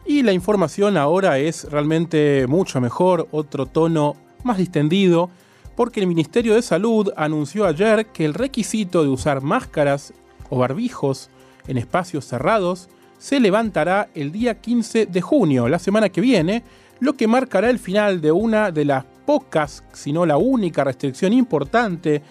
Y 0.07 0.23
la 0.23 0.33
información 0.33 0.97
ahora 0.97 1.39
es 1.39 1.65
realmente 1.71 2.47
mucho 2.49 2.81
mejor, 2.81 3.29
otro 3.31 3.67
tono 3.67 4.17
más 4.43 4.59
distendido, 4.59 5.31
porque 5.77 6.01
el 6.01 6.07
Ministerio 6.07 6.55
de 6.55 6.63
Salud 6.63 7.13
anunció 7.17 7.67
ayer 7.67 8.07
que 8.07 8.25
el 8.25 8.35
requisito 8.35 9.03
de 9.03 9.09
usar 9.09 9.43
máscaras 9.43 10.13
o 10.51 10.59
barbijos 10.59 11.31
en 11.67 11.79
espacios 11.79 12.25
cerrados 12.25 12.89
se 13.19 13.39
levantará 13.39 14.09
el 14.15 14.33
día 14.33 14.61
15 14.61 15.07
de 15.07 15.21
junio, 15.21 15.69
la 15.69 15.79
semana 15.79 16.09
que 16.09 16.21
viene, 16.21 16.63
lo 17.01 17.13
que 17.15 17.29
marcará 17.29 17.71
el 17.71 17.79
final 17.79 18.21
de 18.21 18.33
una 18.33 18.71
de 18.71 18.85
las 18.85 19.05
pocas, 19.27 19.85
si 19.93 20.13
no 20.13 20.25
la 20.25 20.37
única 20.37 20.85
restricción 20.85 21.33
importante 21.33 22.23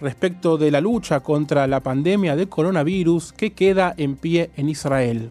respecto 0.00 0.58
de 0.58 0.70
la 0.70 0.80
lucha 0.80 1.20
contra 1.20 1.66
la 1.66 1.80
pandemia 1.80 2.36
de 2.36 2.48
coronavirus 2.48 3.32
que 3.32 3.52
queda 3.52 3.94
en 3.96 4.16
pie 4.16 4.50
en 4.56 4.68
Israel. 4.68 5.30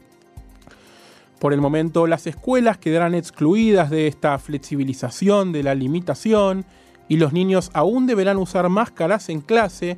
Por 1.40 1.54
el 1.54 1.62
momento, 1.62 2.08
las 2.08 2.28
escuelas 2.28 2.78
quedarán 2.78 3.14
excluidas 3.14 3.90
de 3.90 4.08
esta 4.08 4.38
flexibilización 4.40 5.52
de 5.52 5.64
la 5.64 5.76
limitación 5.76 6.66
y 7.08 7.18
los 7.18 7.34
niños 7.34 7.70
aún 7.74 8.08
deberán 8.08 8.38
usar 8.38 8.68
máscaras 8.70 9.30
en 9.30 9.42
clase 9.42 9.98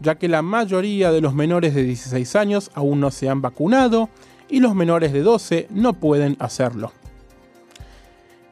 ya 0.00 0.16
que 0.16 0.28
la 0.28 0.42
mayoría 0.42 1.10
de 1.10 1.20
los 1.20 1.34
menores 1.34 1.74
de 1.74 1.82
16 1.82 2.36
años 2.36 2.70
aún 2.74 3.00
no 3.00 3.10
se 3.10 3.28
han 3.28 3.42
vacunado 3.42 4.08
y 4.48 4.60
los 4.60 4.74
menores 4.74 5.12
de 5.12 5.22
12 5.22 5.68
no 5.70 5.94
pueden 5.94 6.36
hacerlo. 6.38 6.92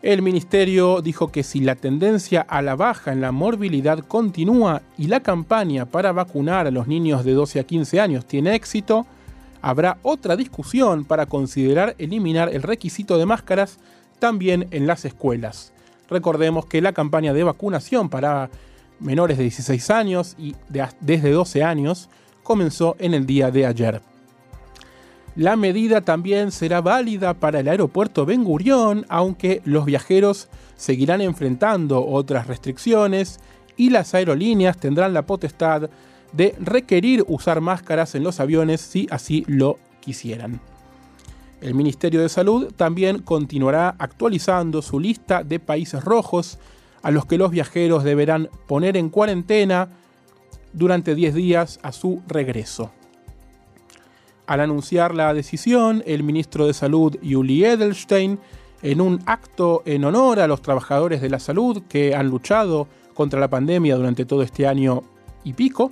El 0.03 0.21
ministerio 0.23 1.01
dijo 1.01 1.33
que 1.33 1.43
si 1.43 1.61
la 1.61 1.75
tendencia 1.75 2.43
a 2.43 2.61
la 2.61 2.77
baja 2.77 3.13
en 3.13 3.21
la 3.23 3.33
morbilidad 3.33 4.01
continúa 4.01 4.83
y 4.99 5.07
la 5.07 5.21
campaña 5.21 5.87
para 5.87 6.13
vacunar 6.13 6.67
a 6.67 6.71
los 6.71 6.87
niños 6.87 7.25
de 7.25 7.33
12 7.33 7.61
a 7.61 7.65
15 7.65 8.01
años 8.01 8.27
tiene 8.27 8.55
éxito, 8.55 9.07
habrá 9.63 9.99
otra 10.03 10.37
discusión 10.37 11.05
para 11.05 11.27
considerar 11.27 11.95
eliminar 11.99 12.51
el 12.55 12.63
requisito 12.63 13.17
de 13.17 13.27
máscaras 13.27 13.79
también 14.19 14.69
en 14.71 14.87
las 14.87 15.05
escuelas. 15.07 15.73
Recordemos 16.11 16.67
que 16.67 16.83
la 16.83 16.93
campaña 16.93 17.33
de 17.33 17.43
vacunación 17.43 18.11
para 18.11 18.51
menores 19.01 19.39
de 19.39 19.45
16 19.45 19.91
años 19.91 20.37
y 20.39 20.55
desde 21.01 21.31
12 21.31 21.65
años 21.65 22.09
comenzó 22.43 22.97
en 22.99 23.15
el 23.15 23.27
día 23.27 23.51
de 23.51 23.67
ayer. 23.67 24.03
La 25.37 25.55
medida 25.55 26.01
también 26.01 26.51
será 26.51 26.81
válida 26.81 27.35
para 27.35 27.61
el 27.61 27.69
aeropuerto 27.69 28.25
Ben 28.25 28.43
Gurión, 28.43 29.05
aunque 29.11 29.61
los 29.67 29.85
viajeros 29.85 30.49
seguirán 30.77 31.21
enfrentando 31.21 32.07
otras 32.07 32.47
restricciones 32.47 33.39
y 33.77 33.91
las 33.91 34.15
aerolíneas 34.15 34.79
tendrán 34.79 35.13
la 35.13 35.27
potestad 35.27 35.91
de 36.33 36.55
requerir 36.59 37.23
usar 37.29 37.61
máscaras 37.61 38.15
en 38.15 38.23
los 38.23 38.41
aviones 38.41 38.81
si 38.81 39.07
así 39.11 39.45
lo 39.47 39.79
quisieran. 40.01 40.59
El 41.61 41.75
Ministerio 41.75 42.23
de 42.23 42.31
Salud 42.31 42.73
también 42.75 43.21
continuará 43.21 43.95
actualizando 43.99 44.81
su 44.81 44.99
lista 44.99 45.43
de 45.43 45.61
países 45.61 46.03
rojos 46.03 46.59
a 47.03 47.11
los 47.11 47.27
que 47.27 47.37
los 47.37 47.51
viajeros 47.51 48.05
deberán 48.05 48.49
poner 48.67 48.97
en 48.97 49.11
cuarentena 49.11 49.89
durante 50.73 51.15
10 51.15 51.35
días 51.35 51.79
a 51.83 51.93
su 51.93 52.23
regreso. 52.27 52.91
Al 54.47 54.61
anunciar 54.61 55.15
la 55.15 55.35
decisión, 55.35 56.03
el 56.07 56.23
ministro 56.23 56.67
de 56.67 56.75
Salud 56.75 57.17
Yuli 57.21 57.65
Edelstein, 57.65 58.39
en 58.83 59.01
un 59.01 59.21
acto 59.27 59.83
en 59.85 60.05
honor 60.05 60.39
a 60.39 60.47
los 60.47 60.63
trabajadores 60.63 61.21
de 61.21 61.31
la 61.31 61.41
salud 61.41 61.83
que 61.89 62.15
han 62.15 62.29
luchado 62.29 62.87
contra 63.15 63.41
la 63.41 63.49
pandemia 63.49 63.97
durante 63.97 64.25
todo 64.25 64.43
este 64.43 64.67
año 64.67 65.03
y 65.43 65.55
pico, 65.55 65.91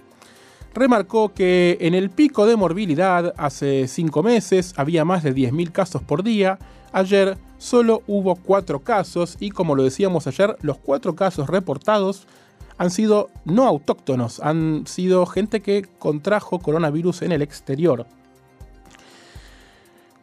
remarcó 0.75 1.32
que 1.32 1.78
en 1.80 1.94
el 1.94 2.11
pico 2.11 2.46
de 2.46 2.56
morbilidad 2.56 3.34
hace 3.37 3.88
cinco 3.88 4.23
meses 4.23 4.75
había 4.76 5.04
más 5.04 5.23
de 5.23 5.34
10.000 5.34 5.73
casos 5.73 6.02
por 6.02 6.23
día, 6.23 6.58
ayer 6.92 7.37
solo 7.58 8.02
hubo 8.06 8.37
cuatro 8.37 8.80
casos 8.80 9.37
y 9.40 9.50
como 9.50 9.75
lo 9.75 9.82
decíamos 9.82 10.26
ayer, 10.26 10.56
los 10.62 10.78
cuatro 10.78 11.16
casos 11.16 11.49
reportados 11.49 12.26
han 12.76 12.90
sido 12.90 13.30
no 13.44 13.66
autóctonos, 13.66 14.40
han 14.40 14.87
sido 14.87 15.26
gente 15.26 15.61
que 15.61 15.87
contrajo 15.99 16.58
coronavirus 16.58 17.23
en 17.23 17.32
el 17.32 17.42
exterior. 17.42 18.06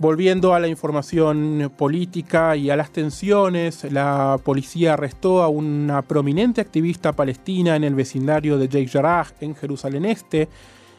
Volviendo 0.01 0.55
a 0.55 0.59
la 0.59 0.67
información 0.67 1.71
política 1.77 2.55
y 2.55 2.71
a 2.71 2.75
las 2.75 2.89
tensiones, 2.89 3.83
la 3.91 4.39
policía 4.43 4.93
arrestó 4.93 5.43
a 5.43 5.47
una 5.47 6.01
prominente 6.01 6.59
activista 6.59 7.13
palestina 7.13 7.75
en 7.75 7.83
el 7.83 7.93
vecindario 7.93 8.57
de 8.57 8.67
Sheikh 8.67 8.89
Jarrah 8.89 9.27
en 9.41 9.53
Jerusalén 9.53 10.05
Este 10.05 10.49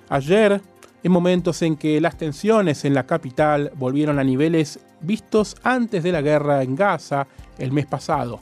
ayer 0.08 0.60
en 1.02 1.10
momentos 1.10 1.62
en 1.62 1.74
que 1.74 2.00
las 2.00 2.16
tensiones 2.16 2.84
en 2.84 2.94
la 2.94 3.04
capital 3.04 3.72
volvieron 3.74 4.20
a 4.20 4.22
niveles 4.22 4.78
vistos 5.00 5.56
antes 5.64 6.04
de 6.04 6.12
la 6.12 6.22
guerra 6.22 6.62
en 6.62 6.76
Gaza 6.76 7.26
el 7.58 7.72
mes 7.72 7.86
pasado. 7.86 8.38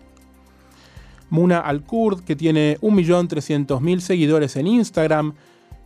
Muna 1.31 1.61
Al-Kurd, 1.61 2.23
que 2.23 2.37
tiene 2.37 2.77
1.300.000 2.83 4.01
seguidores 4.01 4.57
en 4.57 4.67
Instagram, 4.67 5.33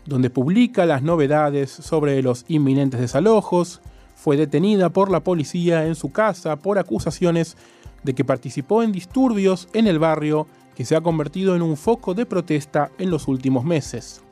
donde 0.05 0.31
publica 0.31 0.85
las 0.85 1.01
novedades 1.01 1.71
sobre 1.71 2.21
los 2.23 2.45
inminentes 2.49 2.99
desalojos, 2.99 3.81
fue 4.25 4.39
detenida 4.39 4.89
por 4.89 5.11
la 5.11 5.21
policía 5.21 5.85
en 5.85 5.95
su 5.95 6.11
casa 6.11 6.57
por 6.57 6.79
acusaciones 6.79 7.59
de 8.05 8.15
que 8.15 8.25
participó 8.25 8.83
en 8.83 8.91
disturbios 8.91 9.69
en 9.75 9.87
el 9.87 9.99
barrio 9.99 10.47
que 10.75 10.87
se 10.87 10.97
ha 10.97 11.03
convertido 11.03 11.55
en 11.55 11.61
un 11.61 11.77
foco 11.77 12.15
de 12.15 12.25
protesta 12.25 12.91
en 12.97 13.11
los 13.11 13.29
últimos 13.29 13.67
meses. 13.67 14.23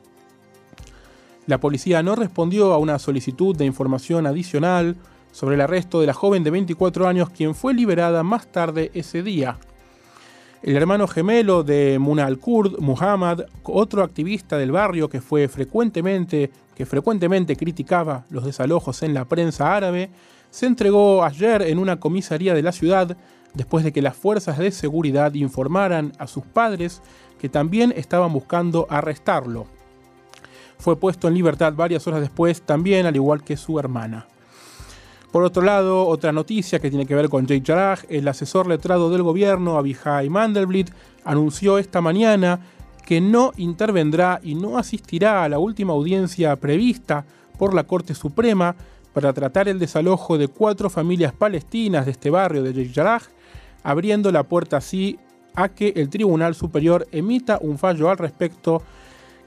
La 1.45 1.59
policía 1.59 2.01
no 2.01 2.15
respondió 2.15 2.73
a 2.73 2.79
una 2.79 2.97
solicitud 2.97 3.55
de 3.55 3.65
información 3.65 4.25
adicional 4.25 4.95
sobre 5.31 5.53
el 5.53 5.61
arresto 5.61 6.01
de 6.01 6.07
la 6.07 6.15
joven 6.15 6.43
de 6.43 6.49
24 6.49 7.07
años 7.07 7.29
quien 7.29 7.53
fue 7.53 7.75
liberada 7.75 8.23
más 8.23 8.47
tarde 8.47 8.89
ese 8.95 9.21
día. 9.21 9.59
El 10.63 10.75
hermano 10.75 11.07
gemelo 11.07 11.61
de 11.61 11.99
Muna 11.99 12.25
al-Kurd, 12.25 12.79
Muhammad, 12.79 13.41
otro 13.61 14.01
activista 14.01 14.57
del 14.57 14.71
barrio 14.71 15.07
que 15.07 15.21
fue 15.21 15.47
frecuentemente 15.47 16.49
que 16.75 16.85
frecuentemente 16.85 17.55
criticaba 17.55 18.25
los 18.29 18.45
desalojos 18.45 19.03
en 19.03 19.13
la 19.13 19.25
prensa 19.25 19.75
árabe, 19.75 20.09
se 20.49 20.65
entregó 20.65 21.23
ayer 21.23 21.61
en 21.63 21.79
una 21.79 21.99
comisaría 21.99 22.53
de 22.53 22.61
la 22.61 22.71
ciudad 22.71 23.17
después 23.53 23.83
de 23.83 23.91
que 23.91 24.01
las 24.01 24.15
fuerzas 24.15 24.57
de 24.57 24.71
seguridad 24.71 25.33
informaran 25.33 26.13
a 26.17 26.27
sus 26.27 26.45
padres 26.45 27.01
que 27.39 27.49
también 27.49 27.93
estaban 27.95 28.33
buscando 28.33 28.87
arrestarlo 28.89 29.67
fue 30.83 30.97
puesto 30.97 31.29
en 31.29 31.33
libertad 31.33 31.73
varias 31.73 32.05
horas 32.07 32.19
después 32.19 32.61
también, 32.61 33.05
al 33.05 33.15
igual 33.15 33.41
que 33.41 33.55
su 33.55 33.79
hermana. 33.79 34.27
Por 35.31 35.43
otro 35.43 35.63
lado, 35.63 36.05
otra 36.05 36.33
noticia 36.33 36.79
que 36.79 36.89
tiene 36.89 37.05
que 37.05 37.15
ver 37.15 37.29
con 37.29 37.47
Jay 37.47 37.63
Jarrah, 37.65 37.99
el 38.09 38.27
asesor 38.27 38.67
letrado 38.67 39.09
del 39.09 39.23
gobierno, 39.23 39.77
Abihai 39.77 40.29
Mandelblit, 40.29 40.91
anunció 41.23 41.77
esta 41.77 42.01
mañana 42.01 42.59
que 43.05 43.21
no 43.21 43.51
intervendrá 43.57 44.39
y 44.43 44.55
no 44.55 44.77
asistirá 44.77 45.43
a 45.43 45.49
la 45.49 45.59
última 45.59 45.93
audiencia 45.93 46.55
prevista 46.55 47.25
por 47.57 47.73
la 47.73 47.83
Corte 47.83 48.15
Suprema 48.15 48.75
para 49.13 49.33
tratar 49.33 49.67
el 49.67 49.79
desalojo 49.79 50.37
de 50.37 50.47
cuatro 50.47 50.89
familias 50.89 51.33
palestinas 51.33 52.05
de 52.05 52.11
este 52.11 52.29
barrio 52.29 52.63
de 52.63 52.89
Jarrah, 52.89 53.21
abriendo 53.83 54.31
la 54.31 54.43
puerta 54.43 54.77
así 54.77 55.19
a 55.55 55.69
que 55.69 55.93
el 55.95 56.09
Tribunal 56.09 56.55
Superior 56.55 57.07
emita 57.11 57.59
un 57.61 57.77
fallo 57.77 58.09
al 58.09 58.17
respecto 58.17 58.81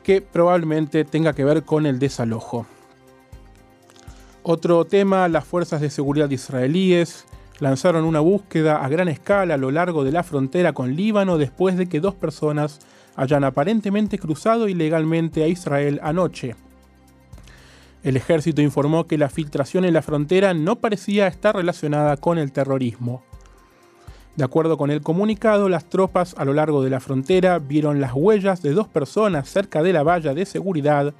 que 0.04 0.20
probablemente 0.20 1.04
tenga 1.04 1.32
que 1.32 1.44
ver 1.44 1.64
con 1.64 1.84
el 1.84 1.98
desalojo. 1.98 2.66
Otro 4.44 4.84
tema, 4.84 5.26
las 5.26 5.44
fuerzas 5.44 5.80
de 5.80 5.90
seguridad 5.90 6.30
israelíes 6.30 7.24
lanzaron 7.58 8.04
una 8.04 8.20
búsqueda 8.20 8.84
a 8.84 8.88
gran 8.88 9.08
escala 9.08 9.54
a 9.54 9.56
lo 9.58 9.72
largo 9.72 10.04
de 10.04 10.12
la 10.12 10.22
frontera 10.22 10.72
con 10.72 10.94
Líbano 10.94 11.38
después 11.38 11.76
de 11.76 11.88
que 11.88 11.98
dos 11.98 12.14
personas 12.14 12.78
hayan 13.16 13.44
aparentemente 13.44 14.18
cruzado 14.18 14.68
ilegalmente 14.68 15.42
a 15.42 15.48
Israel 15.48 16.00
anoche. 16.02 16.54
El 18.02 18.16
ejército 18.16 18.62
informó 18.62 19.06
que 19.06 19.18
la 19.18 19.28
filtración 19.28 19.84
en 19.84 19.94
la 19.94 20.02
frontera 20.02 20.54
no 20.54 20.76
parecía 20.76 21.26
estar 21.26 21.56
relacionada 21.56 22.16
con 22.16 22.38
el 22.38 22.52
terrorismo. 22.52 23.24
De 24.36 24.44
acuerdo 24.44 24.76
con 24.76 24.90
el 24.90 25.00
comunicado, 25.00 25.68
las 25.68 25.86
tropas 25.86 26.34
a 26.38 26.44
lo 26.44 26.52
largo 26.52 26.84
de 26.84 26.90
la 26.90 27.00
frontera 27.00 27.58
vieron 27.58 28.00
las 28.00 28.12
huellas 28.14 28.62
de 28.62 28.72
dos 28.72 28.86
personas 28.86 29.48
cerca 29.48 29.82
de 29.82 29.92
la 29.92 30.02
valla 30.02 30.34
de 30.34 30.46
seguridad 30.46 31.14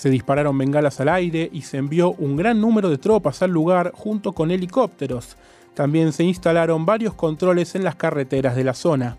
se 0.00 0.08
dispararon 0.08 0.56
bengalas 0.56 0.98
al 1.02 1.10
aire 1.10 1.50
y 1.52 1.60
se 1.60 1.76
envió 1.76 2.12
un 2.12 2.34
gran 2.34 2.58
número 2.58 2.88
de 2.88 2.96
tropas 2.96 3.42
al 3.42 3.50
lugar 3.50 3.92
junto 3.94 4.32
con 4.32 4.50
helicópteros. 4.50 5.36
También 5.74 6.14
se 6.14 6.24
instalaron 6.24 6.86
varios 6.86 7.12
controles 7.12 7.74
en 7.74 7.84
las 7.84 7.96
carreteras 7.96 8.56
de 8.56 8.64
la 8.64 8.72
zona. 8.72 9.18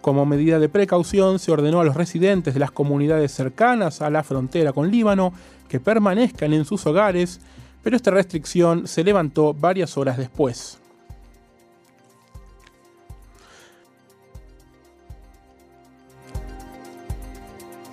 Como 0.00 0.24
medida 0.26 0.58
de 0.58 0.68
precaución, 0.68 1.38
se 1.38 1.50
ordenó 1.52 1.80
a 1.80 1.84
los 1.84 1.96
residentes 1.96 2.54
de 2.54 2.60
las 2.60 2.70
comunidades 2.70 3.32
cercanas 3.32 4.00
a 4.00 4.10
la 4.10 4.22
frontera 4.22 4.72
con 4.72 4.90
Líbano 4.90 5.32
que 5.68 5.80
permanezcan 5.80 6.52
en 6.52 6.64
sus 6.64 6.86
hogares, 6.86 7.40
pero 7.82 7.96
esta 7.96 8.10
restricción 8.10 8.86
se 8.86 9.04
levantó 9.04 9.54
varias 9.54 9.96
horas 9.96 10.16
después. 10.16 10.78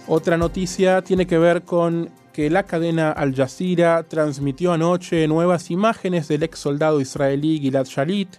Otra 0.08 0.38
noticia 0.38 1.02
tiene 1.02 1.26
que 1.26 1.40
ver 1.40 1.64
con 1.64 2.12
que 2.32 2.52
la 2.52 2.64
cadena 2.64 3.12
Al 3.12 3.34
Jazeera 3.34 4.04
transmitió 4.04 4.74
anoche 4.74 5.28
nuevas 5.28 5.72
imágenes 5.72 6.28
del 6.28 6.44
ex 6.44 6.60
soldado 6.60 7.02
israelí 7.02 7.60
Gilad 7.60 7.86
Shalit, 7.86 8.36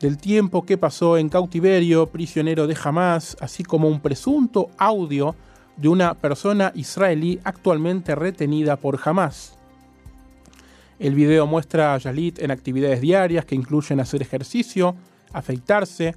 del 0.00 0.18
tiempo 0.18 0.64
que 0.64 0.78
pasó 0.78 1.16
en 1.16 1.28
cautiverio, 1.28 2.06
prisionero 2.06 2.66
de 2.66 2.76
Hamas, 2.82 3.36
así 3.40 3.62
como 3.62 3.88
un 3.88 4.00
presunto 4.00 4.68
audio 4.76 5.34
de 5.76 5.88
una 5.88 6.14
persona 6.14 6.72
israelí 6.74 7.40
actualmente 7.44 8.14
retenida 8.14 8.76
por 8.76 9.00
Hamas. 9.04 9.56
El 10.98 11.14
video 11.14 11.46
muestra 11.46 11.94
a 11.94 11.98
Shalit 11.98 12.38
en 12.40 12.50
actividades 12.50 13.00
diarias 13.00 13.44
que 13.44 13.54
incluyen 13.54 14.00
hacer 14.00 14.22
ejercicio, 14.22 14.94
afeitarse, 15.32 16.14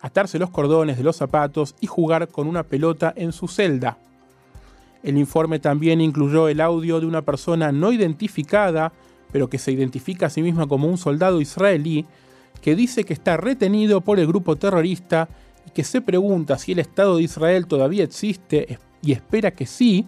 atarse 0.00 0.38
los 0.38 0.50
cordones 0.50 0.96
de 0.96 1.04
los 1.04 1.16
zapatos 1.16 1.74
y 1.80 1.86
jugar 1.86 2.28
con 2.28 2.48
una 2.48 2.64
pelota 2.64 3.12
en 3.16 3.32
su 3.32 3.46
celda. 3.46 3.98
El 5.02 5.16
informe 5.16 5.60
también 5.60 6.00
incluyó 6.00 6.48
el 6.48 6.60
audio 6.60 6.98
de 6.98 7.06
una 7.06 7.22
persona 7.22 7.70
no 7.70 7.92
identificada, 7.92 8.92
pero 9.30 9.48
que 9.48 9.58
se 9.58 9.70
identifica 9.70 10.26
a 10.26 10.30
sí 10.30 10.42
misma 10.42 10.66
como 10.66 10.88
un 10.88 10.98
soldado 10.98 11.40
israelí, 11.40 12.04
que 12.60 12.76
dice 12.76 13.04
que 13.04 13.12
está 13.12 13.36
retenido 13.36 14.00
por 14.00 14.18
el 14.18 14.26
grupo 14.26 14.56
terrorista 14.56 15.28
y 15.66 15.70
que 15.70 15.84
se 15.84 16.00
pregunta 16.00 16.58
si 16.58 16.72
el 16.72 16.78
Estado 16.78 17.16
de 17.16 17.22
Israel 17.22 17.66
todavía 17.66 18.04
existe 18.04 18.78
y 19.02 19.12
espera 19.12 19.50
que 19.50 19.66
sí. 19.66 20.06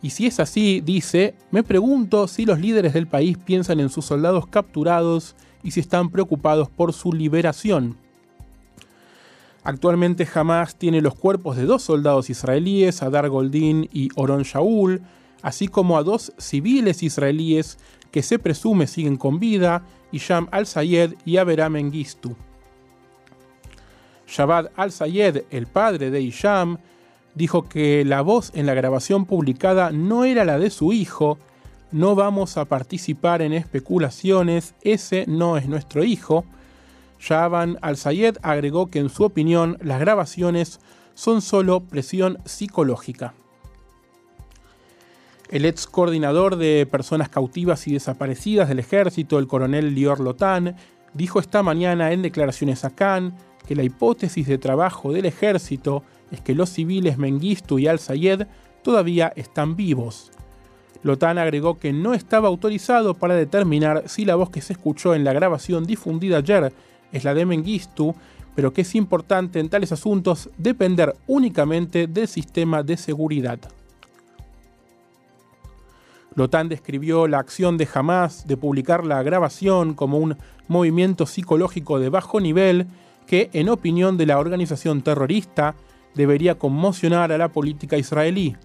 Y 0.00 0.10
si 0.10 0.26
es 0.26 0.38
así, 0.40 0.80
dice, 0.80 1.34
me 1.50 1.62
pregunto 1.62 2.28
si 2.28 2.46
los 2.46 2.60
líderes 2.60 2.94
del 2.94 3.08
país 3.08 3.36
piensan 3.36 3.80
en 3.80 3.88
sus 3.88 4.04
soldados 4.04 4.46
capturados 4.46 5.34
y 5.62 5.72
si 5.72 5.80
están 5.80 6.10
preocupados 6.10 6.68
por 6.70 6.92
su 6.92 7.12
liberación. 7.12 7.96
Actualmente 9.64 10.26
Hamas 10.32 10.76
tiene 10.76 11.00
los 11.00 11.14
cuerpos 11.14 11.56
de 11.56 11.64
dos 11.64 11.82
soldados 11.82 12.30
israelíes, 12.30 13.02
Adar 13.02 13.28
Goldin 13.28 13.88
y 13.92 14.08
Oron 14.14 14.42
Shaul, 14.44 15.02
así 15.42 15.68
como 15.68 15.98
a 15.98 16.02
dos 16.02 16.32
civiles 16.38 17.02
israelíes 17.02 17.78
que 18.10 18.22
se 18.22 18.38
presume 18.38 18.86
siguen 18.86 19.16
con 19.16 19.38
vida, 19.38 19.82
Isham 20.12 20.48
al-Sayed 20.50 21.14
y 21.24 21.36
Abraham 21.36 21.72
Mengistu. 21.72 22.36
Shabbat 24.26 24.72
al-Sayed, 24.76 25.44
el 25.50 25.66
padre 25.66 26.10
de 26.10 26.20
Isham, 26.20 26.78
dijo 27.34 27.68
que 27.68 28.04
la 28.04 28.20
voz 28.20 28.50
en 28.54 28.66
la 28.66 28.74
grabación 28.74 29.24
publicada 29.24 29.90
no 29.90 30.24
era 30.24 30.44
la 30.44 30.58
de 30.58 30.70
su 30.70 30.92
hijo, 30.92 31.38
no 31.92 32.14
vamos 32.14 32.56
a 32.56 32.66
participar 32.66 33.42
en 33.42 33.52
especulaciones, 33.52 34.74
ese 34.82 35.24
no 35.26 35.56
es 35.56 35.68
nuestro 35.68 36.04
hijo, 36.04 36.44
Shaban 37.18 37.78
al-Sayed 37.82 38.36
agregó 38.42 38.88
que 38.88 38.98
en 38.98 39.08
su 39.08 39.24
opinión 39.24 39.76
las 39.80 40.00
grabaciones 40.00 40.80
son 41.14 41.42
solo 41.42 41.80
presión 41.80 42.38
psicológica. 42.44 43.34
El 45.50 45.64
ex 45.64 45.86
coordinador 45.86 46.56
de 46.56 46.86
personas 46.90 47.30
cautivas 47.30 47.88
y 47.88 47.94
desaparecidas 47.94 48.68
del 48.68 48.80
ejército, 48.80 49.38
el 49.38 49.46
coronel 49.46 49.94
Lior 49.94 50.20
Lotan, 50.20 50.76
dijo 51.14 51.40
esta 51.40 51.62
mañana 51.62 52.12
en 52.12 52.20
declaraciones 52.20 52.84
a 52.84 52.90
Cannes 52.90 53.32
que 53.66 53.74
la 53.74 53.82
hipótesis 53.82 54.46
de 54.46 54.58
trabajo 54.58 55.10
del 55.10 55.24
ejército 55.24 56.02
es 56.30 56.42
que 56.42 56.54
los 56.54 56.68
civiles 56.68 57.16
Mengistu 57.16 57.78
y 57.78 57.86
al-Sayed 57.86 58.46
todavía 58.82 59.32
están 59.36 59.74
vivos. 59.74 60.30
Lotan 61.02 61.38
agregó 61.38 61.78
que 61.78 61.94
no 61.94 62.12
estaba 62.12 62.48
autorizado 62.48 63.14
para 63.14 63.34
determinar 63.34 64.02
si 64.06 64.26
la 64.26 64.34
voz 64.34 64.50
que 64.50 64.60
se 64.60 64.74
escuchó 64.74 65.14
en 65.14 65.24
la 65.24 65.32
grabación 65.32 65.86
difundida 65.86 66.38
ayer 66.38 66.74
es 67.10 67.24
la 67.24 67.32
de 67.32 67.46
Mengistu, 67.46 68.14
pero 68.54 68.74
que 68.74 68.82
es 68.82 68.94
importante 68.94 69.60
en 69.60 69.70
tales 69.70 69.92
asuntos 69.92 70.50
depender 70.58 71.16
únicamente 71.26 72.06
del 72.06 72.28
sistema 72.28 72.82
de 72.82 72.98
seguridad. 72.98 73.58
Lotan 76.38 76.68
describió 76.68 77.26
la 77.26 77.40
acción 77.40 77.76
de 77.78 77.88
Hamas 77.92 78.46
de 78.46 78.56
publicar 78.56 79.04
la 79.04 79.24
grabación 79.24 79.94
como 79.94 80.18
un 80.18 80.36
movimiento 80.68 81.26
psicológico 81.26 81.98
de 81.98 82.10
bajo 82.10 82.38
nivel 82.38 82.86
que, 83.26 83.50
en 83.54 83.68
opinión 83.68 84.16
de 84.16 84.26
la 84.26 84.38
organización 84.38 85.02
terrorista, 85.02 85.74
debería 86.14 86.56
conmocionar 86.56 87.32
a 87.32 87.38
la 87.38 87.48
política 87.48 87.98
israelí. 87.98 88.56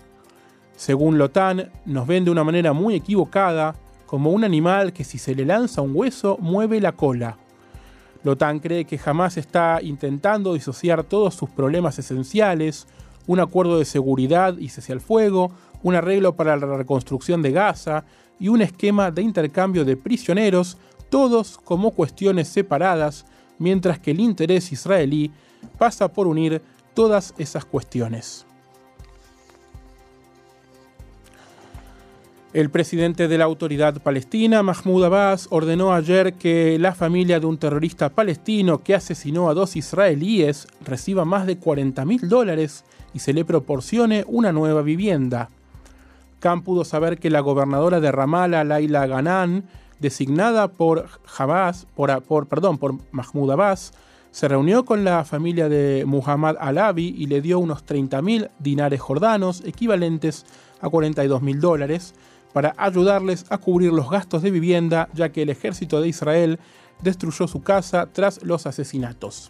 Según 0.75 1.17
Lotan, 1.17 1.71
nos 1.87 2.05
ven 2.05 2.25
de 2.25 2.29
una 2.29 2.43
manera 2.43 2.73
muy 2.73 2.93
equivocada 2.93 3.73
como 4.05 4.29
un 4.29 4.43
animal 4.43 4.93
que 4.93 5.03
si 5.03 5.17
se 5.17 5.33
le 5.33 5.43
lanza 5.43 5.81
un 5.81 5.95
hueso 5.95 6.37
mueve 6.39 6.79
la 6.79 6.91
cola. 6.91 7.39
Lotan 8.23 8.59
cree 8.59 8.85
que 8.85 8.99
jamás 8.99 9.35
está 9.37 9.79
intentando 9.81 10.53
disociar 10.53 11.03
todos 11.03 11.33
sus 11.33 11.49
problemas 11.49 11.97
esenciales, 11.97 12.85
un 13.25 13.39
acuerdo 13.39 13.79
de 13.79 13.85
seguridad 13.85 14.59
y 14.59 14.69
cese 14.69 14.93
al 14.93 15.01
fuego, 15.01 15.51
un 15.83 15.95
arreglo 15.95 16.35
para 16.35 16.57
la 16.57 16.77
reconstrucción 16.77 17.41
de 17.41 17.51
Gaza 17.51 18.05
y 18.39 18.47
un 18.47 18.61
esquema 18.61 19.11
de 19.11 19.21
intercambio 19.21 19.85
de 19.85 19.97
prisioneros, 19.97 20.77
todos 21.09 21.59
como 21.63 21.91
cuestiones 21.91 22.47
separadas, 22.47 23.25
mientras 23.59 23.99
que 23.99 24.11
el 24.11 24.19
interés 24.19 24.71
israelí 24.71 25.31
pasa 25.77 26.11
por 26.11 26.27
unir 26.27 26.61
todas 26.93 27.33
esas 27.37 27.65
cuestiones. 27.65 28.45
El 32.53 32.69
presidente 32.69 33.27
de 33.27 33.37
la 33.39 33.45
autoridad 33.45 33.99
palestina, 33.99 34.61
Mahmoud 34.61 35.05
Abbas, 35.05 35.47
ordenó 35.49 35.91
ayer 35.91 36.35
que 36.35 36.77
la 36.77 36.93
familia 36.93 37.39
de 37.39 37.47
un 37.47 37.57
terrorista 37.57 38.09
palestino 38.09 38.83
que 38.83 38.93
asesinó 38.93 39.49
a 39.49 39.55
dos 39.55 39.75
israelíes 39.75 40.67
reciba 40.85 41.25
más 41.25 41.47
de 41.47 41.57
40 41.57 42.05
mil 42.05 42.29
dólares 42.29 42.85
y 43.11 43.19
se 43.19 43.33
le 43.33 43.43
proporcione 43.43 44.23
una 44.27 44.51
nueva 44.51 44.83
vivienda. 44.83 45.49
Khan 46.43 46.61
pudo 46.61 46.83
saber 46.83 47.19
que 47.19 47.29
la 47.29 47.39
gobernadora 47.39 48.01
de 48.01 48.11
Ramallah, 48.11 48.65
Laila 48.65 49.07
Ganan, 49.07 49.63
designada 50.01 50.67
por 50.67 51.07
Abbas, 51.37 51.87
por, 51.95 52.47
perdón, 52.47 52.77
por 52.77 52.95
Mahmoud 53.13 53.51
Abbas, 53.51 53.93
se 54.31 54.49
reunió 54.49 54.83
con 54.83 55.05
la 55.05 55.23
familia 55.23 55.69
de 55.69 56.03
Muhammad 56.05 56.57
Alavi 56.59 57.15
y 57.17 57.27
le 57.27 57.39
dio 57.39 57.59
unos 57.59 57.85
30 57.85 58.21
mil 58.21 58.49
dinares 58.59 58.99
jordanos, 58.99 59.63
equivalentes 59.65 60.45
a 60.81 60.89
42 60.89 61.41
mil 61.41 61.61
dólares, 61.61 62.13
para 62.51 62.75
ayudarles 62.77 63.45
a 63.49 63.57
cubrir 63.57 63.93
los 63.93 64.09
gastos 64.09 64.41
de 64.41 64.51
vivienda, 64.51 65.07
ya 65.13 65.29
que 65.29 65.43
el 65.43 65.49
ejército 65.49 66.01
de 66.01 66.09
Israel 66.09 66.59
destruyó 67.01 67.47
su 67.47 67.63
casa 67.63 68.09
tras 68.11 68.43
los 68.43 68.67
asesinatos. 68.67 69.49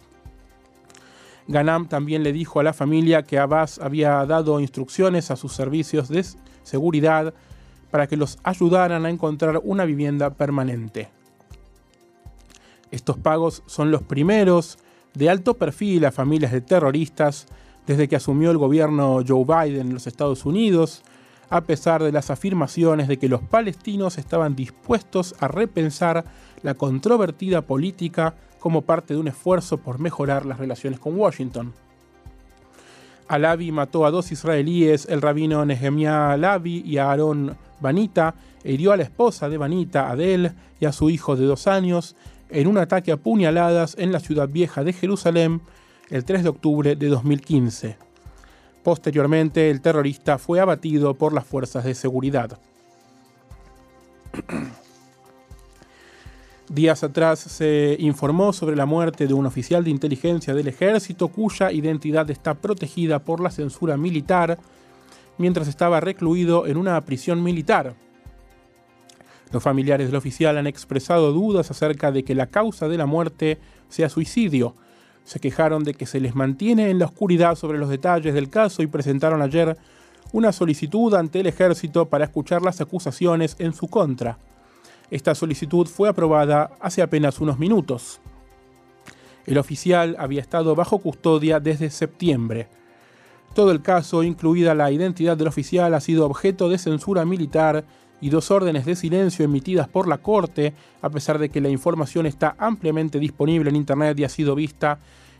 Ganam 1.48 1.88
también 1.88 2.22
le 2.22 2.32
dijo 2.32 2.60
a 2.60 2.62
la 2.62 2.72
familia 2.72 3.24
que 3.24 3.40
Abbas 3.40 3.80
había 3.80 4.24
dado 4.26 4.60
instrucciones 4.60 5.32
a 5.32 5.36
sus 5.36 5.54
servicios 5.54 6.08
de 6.08 6.20
seguridad 6.64 7.32
para 7.90 8.08
que 8.08 8.16
los 8.16 8.38
ayudaran 8.42 9.06
a 9.06 9.10
encontrar 9.10 9.60
una 9.62 9.84
vivienda 9.84 10.30
permanente. 10.30 11.08
Estos 12.90 13.16
pagos 13.16 13.62
son 13.66 13.90
los 13.90 14.02
primeros 14.02 14.78
de 15.14 15.30
alto 15.30 15.54
perfil 15.54 16.04
a 16.04 16.12
familias 16.12 16.52
de 16.52 16.60
terroristas 16.60 17.46
desde 17.86 18.08
que 18.08 18.16
asumió 18.16 18.50
el 18.50 18.58
gobierno 18.58 19.22
Joe 19.26 19.44
Biden 19.44 19.88
en 19.88 19.94
los 19.94 20.06
Estados 20.06 20.44
Unidos, 20.44 21.02
a 21.50 21.60
pesar 21.60 22.02
de 22.02 22.12
las 22.12 22.30
afirmaciones 22.30 23.08
de 23.08 23.18
que 23.18 23.28
los 23.28 23.42
palestinos 23.42 24.18
estaban 24.18 24.56
dispuestos 24.56 25.34
a 25.38 25.48
repensar 25.48 26.24
la 26.62 26.74
controvertida 26.74 27.62
política 27.62 28.34
como 28.58 28.82
parte 28.82 29.14
de 29.14 29.20
un 29.20 29.28
esfuerzo 29.28 29.76
por 29.78 29.98
mejorar 29.98 30.46
las 30.46 30.58
relaciones 30.58 30.98
con 30.98 31.18
Washington. 31.18 31.72
Alavi 33.28 33.72
mató 33.72 34.06
a 34.06 34.10
dos 34.10 34.32
israelíes, 34.32 35.06
el 35.08 35.22
rabino 35.22 35.64
Nehemiah 35.64 36.32
Alavi 36.32 36.82
y 36.84 36.98
a 36.98 37.10
Aaron 37.10 37.56
Banita, 37.80 38.34
e 38.62 38.72
hirió 38.72 38.92
a 38.92 38.96
la 38.96 39.02
esposa 39.02 39.48
de 39.48 39.58
Banita, 39.58 40.10
Adel, 40.10 40.52
y 40.80 40.86
a 40.86 40.92
su 40.92 41.10
hijo 41.10 41.36
de 41.36 41.46
dos 41.46 41.66
años, 41.66 42.16
en 42.50 42.66
un 42.66 42.78
ataque 42.78 43.12
a 43.12 43.16
puñaladas 43.16 43.96
en 43.98 44.12
la 44.12 44.20
ciudad 44.20 44.48
vieja 44.48 44.84
de 44.84 44.92
Jerusalén 44.92 45.60
el 46.10 46.24
3 46.24 46.42
de 46.42 46.48
octubre 46.48 46.96
de 46.96 47.08
2015. 47.08 47.96
Posteriormente, 48.82 49.70
el 49.70 49.80
terrorista 49.80 50.38
fue 50.38 50.60
abatido 50.60 51.14
por 51.14 51.32
las 51.32 51.46
fuerzas 51.46 51.84
de 51.84 51.94
seguridad. 51.94 52.58
Días 56.74 57.04
atrás 57.04 57.38
se 57.38 57.96
informó 58.00 58.52
sobre 58.52 58.74
la 58.74 58.84
muerte 58.84 59.28
de 59.28 59.34
un 59.34 59.46
oficial 59.46 59.84
de 59.84 59.90
inteligencia 59.90 60.54
del 60.54 60.66
ejército 60.66 61.28
cuya 61.28 61.70
identidad 61.70 62.28
está 62.32 62.54
protegida 62.54 63.20
por 63.20 63.38
la 63.40 63.52
censura 63.52 63.96
militar 63.96 64.58
mientras 65.38 65.68
estaba 65.68 66.00
recluido 66.00 66.66
en 66.66 66.76
una 66.76 67.00
prisión 67.04 67.44
militar. 67.44 67.94
Los 69.52 69.62
familiares 69.62 70.08
del 70.08 70.16
oficial 70.16 70.58
han 70.58 70.66
expresado 70.66 71.30
dudas 71.30 71.70
acerca 71.70 72.10
de 72.10 72.24
que 72.24 72.34
la 72.34 72.48
causa 72.48 72.88
de 72.88 72.98
la 72.98 73.06
muerte 73.06 73.60
sea 73.88 74.08
suicidio. 74.08 74.74
Se 75.22 75.38
quejaron 75.38 75.84
de 75.84 75.94
que 75.94 76.06
se 76.06 76.18
les 76.18 76.34
mantiene 76.34 76.90
en 76.90 76.98
la 76.98 77.04
oscuridad 77.04 77.54
sobre 77.54 77.78
los 77.78 77.88
detalles 77.88 78.34
del 78.34 78.50
caso 78.50 78.82
y 78.82 78.88
presentaron 78.88 79.42
ayer 79.42 79.76
una 80.32 80.50
solicitud 80.50 81.14
ante 81.14 81.38
el 81.38 81.46
ejército 81.46 82.06
para 82.06 82.24
escuchar 82.24 82.62
las 82.62 82.80
acusaciones 82.80 83.54
en 83.60 83.74
su 83.74 83.86
contra. 83.86 84.38
Esta 85.10 85.34
solicitud 85.34 85.86
fue 85.86 86.08
aprobada 86.08 86.70
hace 86.80 87.02
apenas 87.02 87.40
unos 87.40 87.58
minutos. 87.58 88.20
El 89.46 89.58
oficial 89.58 90.16
había 90.18 90.40
estado 90.40 90.74
bajo 90.74 90.98
custodia 90.98 91.60
desde 91.60 91.90
septiembre. 91.90 92.68
Todo 93.54 93.70
el 93.70 93.82
caso, 93.82 94.22
incluida 94.22 94.74
la 94.74 94.90
identidad 94.90 95.36
del 95.36 95.48
oficial, 95.48 95.94
ha 95.94 96.00
sido 96.00 96.26
objeto 96.26 96.68
de 96.68 96.78
censura 96.78 97.24
militar 97.24 97.84
y 98.20 98.30
dos 98.30 98.50
órdenes 98.50 98.86
de 98.86 98.96
silencio 98.96 99.44
emitidas 99.44 99.86
por 99.86 100.08
la 100.08 100.18
Corte, 100.18 100.72
a 101.02 101.10
pesar 101.10 101.38
de 101.38 101.50
que 101.50 101.60
la 101.60 101.68
información 101.68 102.26
está 102.26 102.56
ampliamente 102.58 103.18
disponible 103.18 103.70
en 103.70 103.76
Internet 103.76 104.18
y 104.18 104.24
ha 104.24 104.28
sido 104.28 104.54
vista 104.54 104.98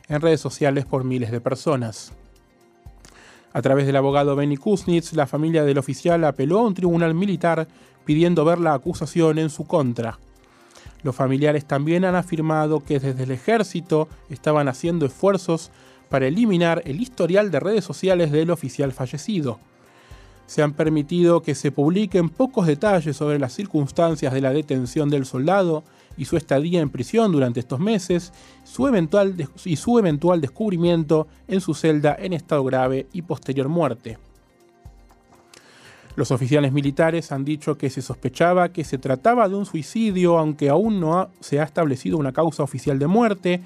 en 0.08 0.20
redes 0.20 0.40
sociales 0.40 0.84
por 0.84 1.02
miles 1.02 1.30
de 1.30 1.40
personas. 1.40 2.12
A 3.54 3.62
través 3.62 3.86
del 3.86 3.96
abogado 3.96 4.36
Benny 4.36 4.58
Kuznitz, 4.58 5.14
la 5.14 5.26
familia 5.26 5.64
del 5.64 5.78
oficial 5.78 6.24
apeló 6.24 6.58
a 6.58 6.66
un 6.66 6.74
tribunal 6.74 7.14
militar 7.14 7.66
pidiendo 8.04 8.44
ver 8.44 8.58
la 8.58 8.74
acusación 8.74 9.38
en 9.38 9.48
su 9.48 9.66
contra. 9.66 10.18
Los 11.02 11.16
familiares 11.16 11.64
también 11.64 12.04
han 12.04 12.16
afirmado 12.16 12.80
que 12.80 13.00
desde 13.00 13.22
el 13.22 13.30
ejército 13.30 14.08
estaban 14.28 14.68
haciendo 14.68 15.06
esfuerzos 15.06 15.70
para 16.10 16.26
eliminar 16.26 16.82
el 16.84 17.00
historial 17.00 17.50
de 17.50 17.60
redes 17.60 17.84
sociales 17.84 18.30
del 18.32 18.50
oficial 18.50 18.92
fallecido 18.92 19.58
se 20.46 20.62
han 20.62 20.74
permitido 20.74 21.42
que 21.42 21.54
se 21.54 21.72
publiquen 21.72 22.28
pocos 22.28 22.66
detalles 22.66 23.16
sobre 23.16 23.38
las 23.38 23.52
circunstancias 23.52 24.32
de 24.32 24.40
la 24.40 24.52
detención 24.52 25.08
del 25.10 25.24
soldado 25.24 25.84
y 26.16 26.24
su 26.24 26.36
estadía 26.36 26.80
en 26.80 26.90
prisión 26.90 27.32
durante 27.32 27.60
estos 27.60 27.80
meses 27.80 28.32
su 28.64 28.86
eventual 28.86 29.34
y 29.64 29.76
su 29.76 29.98
eventual 29.98 30.40
descubrimiento 30.40 31.26
en 31.48 31.60
su 31.60 31.74
celda 31.74 32.16
en 32.18 32.32
estado 32.32 32.64
grave 32.64 33.06
y 33.12 33.22
posterior 33.22 33.68
muerte. 33.68 34.18
Los 36.16 36.30
oficiales 36.30 36.72
militares 36.72 37.32
han 37.32 37.44
dicho 37.44 37.76
que 37.76 37.90
se 37.90 38.00
sospechaba 38.00 38.68
que 38.68 38.84
se 38.84 38.98
trataba 38.98 39.48
de 39.48 39.56
un 39.56 39.66
suicidio, 39.66 40.38
aunque 40.38 40.68
aún 40.68 41.00
no 41.00 41.28
se 41.40 41.58
ha 41.58 41.64
establecido 41.64 42.18
una 42.18 42.32
causa 42.32 42.62
oficial 42.62 43.00
de 43.00 43.08
muerte. 43.08 43.60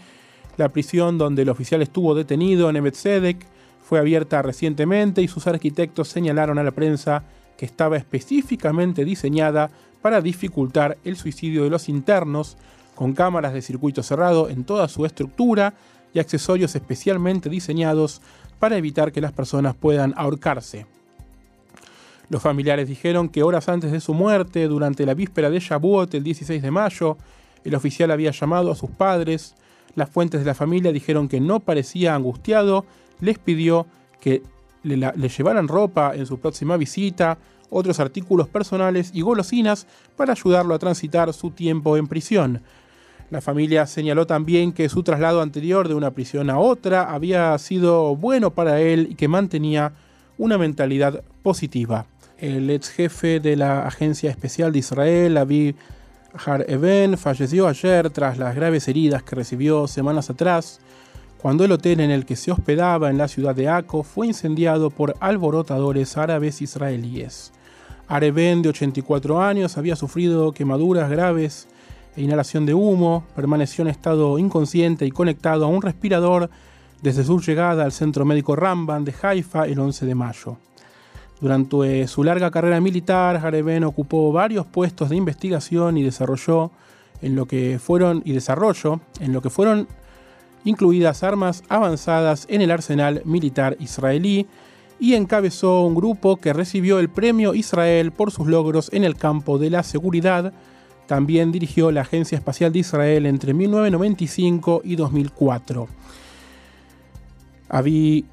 La 0.57 0.71
prisión 0.71 1.19
donde 1.19 1.43
el 1.43 1.51
oficial 1.51 1.83
estuvo 1.83 2.15
detenido, 2.15 2.71
en 2.71 2.77
Emetzedek, 2.77 3.47
fue 3.83 3.99
abierta 3.99 4.41
recientemente 4.41 5.21
y 5.23 5.29
sus 5.29 5.47
arquitectos 5.47 6.09
señalaron 6.09 6.59
a 6.59 6.63
la 6.63 6.71
prensa 6.71 7.25
que 7.59 7.67
estaba 7.67 7.99
específicamente 7.99 9.05
diseñada 9.05 9.71
para 10.01 10.23
dificultar 10.23 10.97
el 11.05 11.17
suicidio 11.17 11.65
de 11.65 11.71
los 11.71 11.91
internos, 11.91 12.57
con 12.95 13.13
cámaras 13.13 13.53
de 13.53 13.61
circuito 13.61 14.03
cerrado 14.03 14.49
en 14.49 14.65
toda 14.65 14.89
su 14.89 15.05
estructura 15.05 15.75
y 16.15 16.21
accesorios 16.21 16.75
especialmente 16.75 17.51
diseñados 17.51 18.23
para 18.59 18.77
evitar 18.77 19.13
que 19.13 19.21
las 19.21 19.33
personas 19.33 19.75
puedan 19.75 20.15
ahorcarse. 20.17 20.87
Los 22.31 22.43
familiares 22.43 22.89
dijeron 22.89 23.29
que 23.29 23.43
horas 23.43 23.69
antes 23.69 23.93
de 23.93 24.01
su 24.01 24.15
muerte, 24.15 24.67
durante 24.69 25.05
la 25.05 25.15
víspera 25.15 25.51
de 25.51 25.61
Shavuot, 25.61 26.15
el 26.15 26.25
16 26.25 26.63
de 26.63 26.71
mayo, 26.71 27.19
el 27.65 27.75
oficial 27.75 28.11
había 28.11 28.31
llamado 28.31 28.71
a 28.71 28.77
sus 28.77 28.91
padres. 28.91 29.55
Las 29.95 30.11
fuentes 30.11 30.41
de 30.41 30.47
la 30.47 30.55
familia 30.55 30.93
dijeron 30.93 31.29
que 31.29 31.41
no 31.41 31.61
parecía 31.61 32.15
angustiado 32.15 32.87
les 33.21 33.39
pidió 33.39 33.87
que 34.21 34.43
le, 34.97 35.29
llevaran 35.29 35.69
ropa 35.69 36.13
en 36.15 36.27
su 36.27 36.39
próxima 36.39 36.77
visita, 36.77 37.39
otros 37.71 38.01
artículos 38.01 38.49
personales 38.49 39.11
y 39.13 39.21
golosinas 39.21 39.87
para 40.17 40.33
ayudarlo 40.33 40.75
a 40.75 40.79
transitar 40.79 41.33
su 41.33 41.51
tiempo 41.51 41.97
en 41.97 42.07
prisión. 42.07 42.63
La 43.31 43.43
familia 43.43 43.87
señaló 43.87 44.27
también 44.27 44.73
que 44.73 44.89
su 44.89 45.03
traslado 45.03 45.43
anterior 45.43 45.87
de 45.87 45.95
una 45.95 46.13
prisión 46.13 46.49
a 46.49 46.59
otra 46.59 47.13
había 47.13 47.57
sido 47.59 48.17
bueno 48.17 48.51
para 48.53 48.81
él 48.81 49.09
y 49.11 49.15
que 49.17 49.29
mantenía 49.29 49.93
una 50.39 50.57
mentalidad 50.57 51.23
positiva. 51.43 52.07
El 52.39 52.71
ex 52.71 52.89
jefe 52.89 53.41
de 53.41 53.57
la 53.57 53.87
Agencia 53.87 54.31
Especial 54.31 54.73
de 54.73 54.79
Israel, 54.79 55.37
Aviv 55.37 55.75
Har 56.33 56.65
Even, 56.69 57.19
falleció 57.19 57.69
ayer 57.69 58.09
tras 58.11 58.39
las 58.39 58.55
graves 58.55 58.89
heridas 58.89 59.23
que 59.23 59.37
recibió 59.37 59.87
semanas 59.89 60.31
atrás 60.31 60.81
cuando 61.41 61.65
el 61.65 61.73
hotel 61.73 62.01
en 62.01 62.11
el 62.11 62.27
que 62.27 62.37
se 62.37 62.51
hospedaba 62.51 63.11
en 63.11 63.19
la 63.19 63.29
ciudad 63.29 63.55
de 63.55 63.69
Aco 63.69 64.03
fue 64.03 64.27
incendiado 64.27 64.91
por 64.91 65.15
alborotadores 65.21 66.17
árabes 66.17 66.61
israelíes. 66.61 67.53
Areben, 68.09 68.63
de 68.63 68.71
84 68.71 69.41
años, 69.41 69.79
había 69.79 69.95
sufrido 69.95 70.53
quemaduras 70.53 71.09
graves 71.11 71.69
e 72.17 72.23
inhalación 72.23 72.67
de 72.67 72.75
humo, 72.75 73.25
permaneció 73.37 73.83
en 73.83 73.89
estado 73.89 74.39
inconsciente 74.39 75.07
y 75.07 75.11
conectado 75.11 75.65
a 75.65 75.69
un 75.69 75.83
respirador 75.83 76.51
desde 77.03 77.23
su 77.23 77.41
llegada 77.41 77.85
al 77.85 77.93
centro 77.93 78.25
médico 78.25 78.57
Ramban 78.57 79.05
de 79.05 79.15
Haifa 79.23 79.67
el 79.67 79.79
11 79.79 80.07
de 80.07 80.15
mayo. 80.15 80.57
Durante 81.41 82.09
su 82.09 82.25
larga 82.25 82.51
carrera 82.51 82.81
militar, 82.81 83.37
Areben 83.37 83.85
ocupó 83.85 84.33
varios 84.33 84.67
puestos 84.67 85.11
de 85.11 85.17
investigación 85.17 85.97
y 85.97 86.03
desarrolló 86.03 86.73
en 87.23 87.37
lo 87.37 87.47
que 87.47 87.79
fueron 87.79 88.23
y 88.25 88.33
desarrollo 88.33 89.01
en 89.21 89.33
lo 89.33 89.41
que 89.41 89.51
fueron 89.51 89.87
incluidas 90.65 91.23
armas 91.23 91.63
avanzadas 91.69 92.47
en 92.49 92.63
el 92.63 92.71
arsenal 92.71 93.23
militar 93.25 93.77
israelí, 93.81 94.47
y 95.01 95.15
encabezó 95.15 95.83
un 95.83 95.95
grupo 95.95 96.39
que 96.39 96.53
recibió 96.53 96.99
el 96.99 97.09
premio 97.09 97.55
Israel 97.55 98.13
por 98.13 98.31
sus 98.31 98.47
logros 98.47 98.91
en 98.93 99.05
el 99.05 99.17
campo 99.17 99.59
de 99.59 99.71
la 99.71 99.83
seguridad. 99.83 100.53
También 101.07 101.53
dirigió 101.53 101.91
la 101.91 102.03
Agencia 102.03 102.37
Espacial 102.37 102.73
de 102.73 102.81
Israel 102.81 103.27
entre 103.27 103.55
1995 103.55 104.83
y 104.85 104.97
2004. 104.97 105.89
Avi 107.69 108.25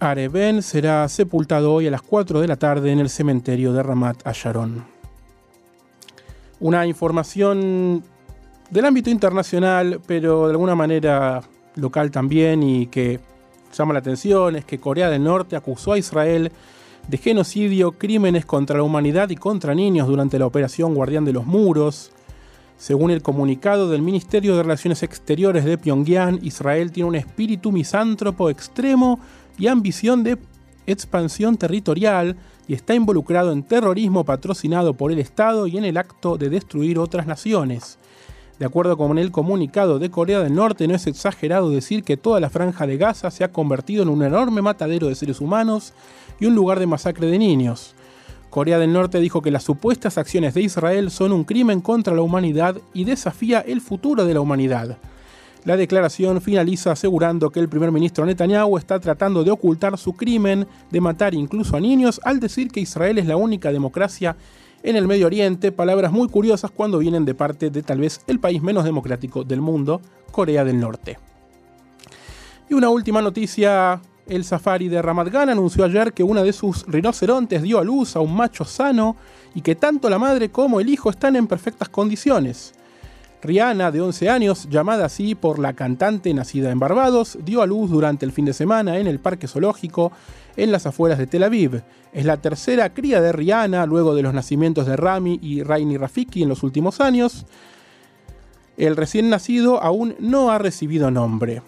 Areben 0.00 0.62
será 0.62 1.08
sepultado 1.08 1.72
hoy 1.72 1.86
a 1.86 1.90
las 1.90 2.02
4 2.02 2.40
de 2.40 2.48
la 2.48 2.56
tarde 2.56 2.92
en 2.92 2.98
el 2.98 3.08
cementerio 3.08 3.72
de 3.72 3.82
Ramat 3.82 4.26
Asharon. 4.26 4.84
Una 6.60 6.86
información 6.86 8.04
del 8.70 8.84
ámbito 8.84 9.10
internacional, 9.10 10.00
pero 10.06 10.46
de 10.46 10.52
alguna 10.52 10.74
manera 10.74 11.42
local 11.76 12.10
también 12.10 12.62
y 12.62 12.86
que 12.86 13.20
llama 13.72 13.92
la 13.92 14.00
atención 14.00 14.56
es 14.56 14.64
que 14.64 14.78
Corea 14.78 15.08
del 15.08 15.24
Norte 15.24 15.56
acusó 15.56 15.92
a 15.92 15.98
Israel 15.98 16.52
de 17.08 17.16
genocidio, 17.16 17.92
crímenes 17.92 18.46
contra 18.46 18.76
la 18.76 18.82
humanidad 18.82 19.30
y 19.30 19.36
contra 19.36 19.74
niños 19.74 20.06
durante 20.06 20.38
la 20.38 20.46
operación 20.46 20.94
Guardián 20.94 21.24
de 21.24 21.32
los 21.32 21.46
Muros. 21.46 22.12
Según 22.78 23.10
el 23.10 23.22
comunicado 23.22 23.88
del 23.90 24.02
Ministerio 24.02 24.56
de 24.56 24.62
Relaciones 24.62 25.02
Exteriores 25.02 25.64
de 25.64 25.78
Pyongyang, 25.78 26.38
Israel 26.42 26.90
tiene 26.92 27.08
un 27.08 27.14
espíritu 27.14 27.72
misántropo 27.72 28.50
extremo 28.50 29.20
y 29.58 29.66
ambición 29.66 30.22
de 30.22 30.38
expansión 30.86 31.56
territorial 31.56 32.36
y 32.66 32.74
está 32.74 32.94
involucrado 32.94 33.52
en 33.52 33.62
terrorismo 33.62 34.24
patrocinado 34.24 34.94
por 34.94 35.12
el 35.12 35.18
Estado 35.18 35.66
y 35.66 35.76
en 35.76 35.84
el 35.84 35.96
acto 35.96 36.36
de 36.38 36.48
destruir 36.48 36.98
otras 36.98 37.26
naciones. 37.26 37.98
De 38.62 38.66
acuerdo 38.66 38.96
con 38.96 39.18
el 39.18 39.32
comunicado 39.32 39.98
de 39.98 40.08
Corea 40.08 40.38
del 40.38 40.54
Norte, 40.54 40.86
no 40.86 40.94
es 40.94 41.08
exagerado 41.08 41.70
decir 41.70 42.04
que 42.04 42.16
toda 42.16 42.38
la 42.38 42.48
franja 42.48 42.86
de 42.86 42.96
Gaza 42.96 43.32
se 43.32 43.42
ha 43.42 43.50
convertido 43.50 44.04
en 44.04 44.08
un 44.08 44.22
enorme 44.22 44.62
matadero 44.62 45.08
de 45.08 45.16
seres 45.16 45.40
humanos 45.40 45.92
y 46.38 46.46
un 46.46 46.54
lugar 46.54 46.78
de 46.78 46.86
masacre 46.86 47.26
de 47.26 47.40
niños. 47.40 47.96
Corea 48.50 48.78
del 48.78 48.92
Norte 48.92 49.18
dijo 49.18 49.42
que 49.42 49.50
las 49.50 49.64
supuestas 49.64 50.16
acciones 50.16 50.54
de 50.54 50.62
Israel 50.62 51.10
son 51.10 51.32
un 51.32 51.42
crimen 51.42 51.80
contra 51.80 52.14
la 52.14 52.22
humanidad 52.22 52.76
y 52.94 53.02
desafía 53.02 53.58
el 53.62 53.80
futuro 53.80 54.26
de 54.26 54.34
la 54.34 54.40
humanidad. 54.40 54.96
La 55.64 55.76
declaración 55.76 56.40
finaliza 56.40 56.92
asegurando 56.92 57.50
que 57.50 57.58
el 57.58 57.68
primer 57.68 57.90
ministro 57.90 58.24
Netanyahu 58.24 58.78
está 58.78 59.00
tratando 59.00 59.42
de 59.42 59.50
ocultar 59.50 59.98
su 59.98 60.12
crimen 60.12 60.68
de 60.88 61.00
matar 61.00 61.34
incluso 61.34 61.76
a 61.76 61.80
niños 61.80 62.20
al 62.22 62.38
decir 62.38 62.70
que 62.70 62.78
Israel 62.78 63.18
es 63.18 63.26
la 63.26 63.34
única 63.36 63.72
democracia 63.72 64.36
en 64.82 64.96
el 64.96 65.06
Medio 65.06 65.26
Oriente, 65.26 65.72
palabras 65.72 66.12
muy 66.12 66.28
curiosas 66.28 66.70
cuando 66.70 66.98
vienen 66.98 67.24
de 67.24 67.34
parte 67.34 67.70
de 67.70 67.82
tal 67.82 67.98
vez 67.98 68.20
el 68.26 68.40
país 68.40 68.62
menos 68.62 68.84
democrático 68.84 69.44
del 69.44 69.60
mundo, 69.60 70.00
Corea 70.30 70.64
del 70.64 70.80
Norte. 70.80 71.18
Y 72.68 72.74
una 72.74 72.88
última 72.88 73.22
noticia 73.22 74.00
el 74.26 74.44
safari 74.44 74.88
de 74.88 75.02
Ramat 75.02 75.28
Gan 75.28 75.50
anunció 75.50 75.84
ayer 75.84 76.12
que 76.12 76.22
una 76.22 76.42
de 76.42 76.52
sus 76.52 76.86
rinocerontes 76.86 77.62
dio 77.62 77.78
a 77.78 77.84
luz 77.84 78.16
a 78.16 78.20
un 78.20 78.34
macho 78.34 78.64
sano 78.64 79.16
y 79.54 79.60
que 79.60 79.74
tanto 79.74 80.08
la 80.08 80.18
madre 80.18 80.50
como 80.50 80.80
el 80.80 80.88
hijo 80.88 81.10
están 81.10 81.36
en 81.36 81.46
perfectas 81.46 81.88
condiciones. 81.88 82.74
Rihanna, 83.42 83.90
de 83.90 84.00
11 84.00 84.30
años, 84.30 84.68
llamada 84.70 85.04
así 85.04 85.34
por 85.34 85.58
la 85.58 85.72
cantante 85.72 86.32
nacida 86.32 86.70
en 86.70 86.78
Barbados, 86.78 87.36
dio 87.44 87.60
a 87.60 87.66
luz 87.66 87.90
durante 87.90 88.24
el 88.24 88.30
fin 88.30 88.44
de 88.44 88.52
semana 88.52 88.98
en 88.98 89.08
el 89.08 89.18
parque 89.18 89.48
zoológico 89.48 90.12
en 90.56 90.70
las 90.70 90.86
afueras 90.86 91.18
de 91.18 91.26
Tel 91.26 91.42
Aviv. 91.42 91.82
Es 92.12 92.24
la 92.24 92.36
tercera 92.36 92.94
cría 92.94 93.20
de 93.20 93.32
Rihanna 93.32 93.84
luego 93.86 94.14
de 94.14 94.22
los 94.22 94.32
nacimientos 94.32 94.86
de 94.86 94.96
Rami 94.96 95.40
y 95.42 95.64
Raini 95.64 95.96
Rafiki 95.96 96.44
en 96.44 96.48
los 96.50 96.62
últimos 96.62 97.00
años. 97.00 97.44
El 98.76 98.96
recién 98.96 99.28
nacido 99.28 99.82
aún 99.82 100.14
no 100.20 100.52
ha 100.52 100.58
recibido 100.58 101.10
nombre. 101.10 101.62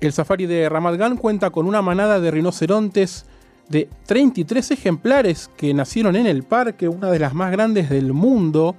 El 0.00 0.12
safari 0.12 0.46
de 0.46 0.68
Ramat 0.68 1.18
cuenta 1.18 1.50
con 1.50 1.66
una 1.66 1.82
manada 1.82 2.20
de 2.20 2.30
rinocerontes 2.30 3.26
de 3.68 3.88
33 4.06 4.70
ejemplares 4.70 5.50
que 5.56 5.74
nacieron 5.74 6.14
en 6.14 6.26
el 6.26 6.44
parque, 6.44 6.88
una 6.88 7.10
de 7.10 7.18
las 7.18 7.34
más 7.34 7.50
grandes 7.50 7.90
del 7.90 8.12
mundo. 8.12 8.76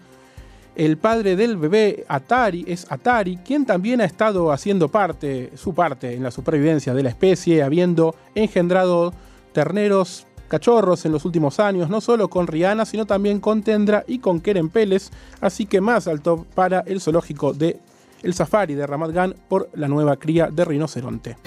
El 0.76 0.98
padre 0.98 1.36
del 1.36 1.58
bebé 1.58 2.06
Atari 2.08 2.64
es 2.66 2.90
Atari, 2.90 3.38
quien 3.38 3.66
también 3.66 4.00
ha 4.00 4.06
estado 4.06 4.52
haciendo 4.52 4.88
parte, 4.88 5.52
su 5.56 5.74
parte 5.74 6.14
en 6.14 6.24
la 6.24 6.32
supervivencia 6.32 6.94
de 6.94 7.04
la 7.04 7.10
especie, 7.10 7.62
habiendo 7.62 8.16
engendrado 8.36 9.14
terneros, 9.52 10.26
cachorros 10.48 11.06
en 11.06 11.12
los 11.12 11.26
últimos 11.26 11.60
años, 11.60 11.90
no 11.90 12.00
solo 12.00 12.30
con 12.30 12.48
Rihanna, 12.48 12.86
sino 12.86 13.06
también 13.06 13.40
con 13.40 13.64
Tendra 13.64 14.06
y 14.08 14.20
con 14.20 14.40
Keren 14.40 14.70
Peles, 14.70 15.12
así 15.42 15.66
que 15.66 15.82
más 15.82 16.08
alto 16.08 16.46
para 16.56 16.82
el 16.82 17.02
zoológico 17.02 17.54
de 17.54 17.80
el 18.24 18.34
safari 18.34 18.76
de 18.76 18.88
Ramat 18.88 19.12
Gan 19.12 19.36
por 19.50 19.70
la 19.74 19.88
nueva 19.88 20.18
cría 20.18 20.48
de 20.48 20.64
rinoceronte. 20.64 21.38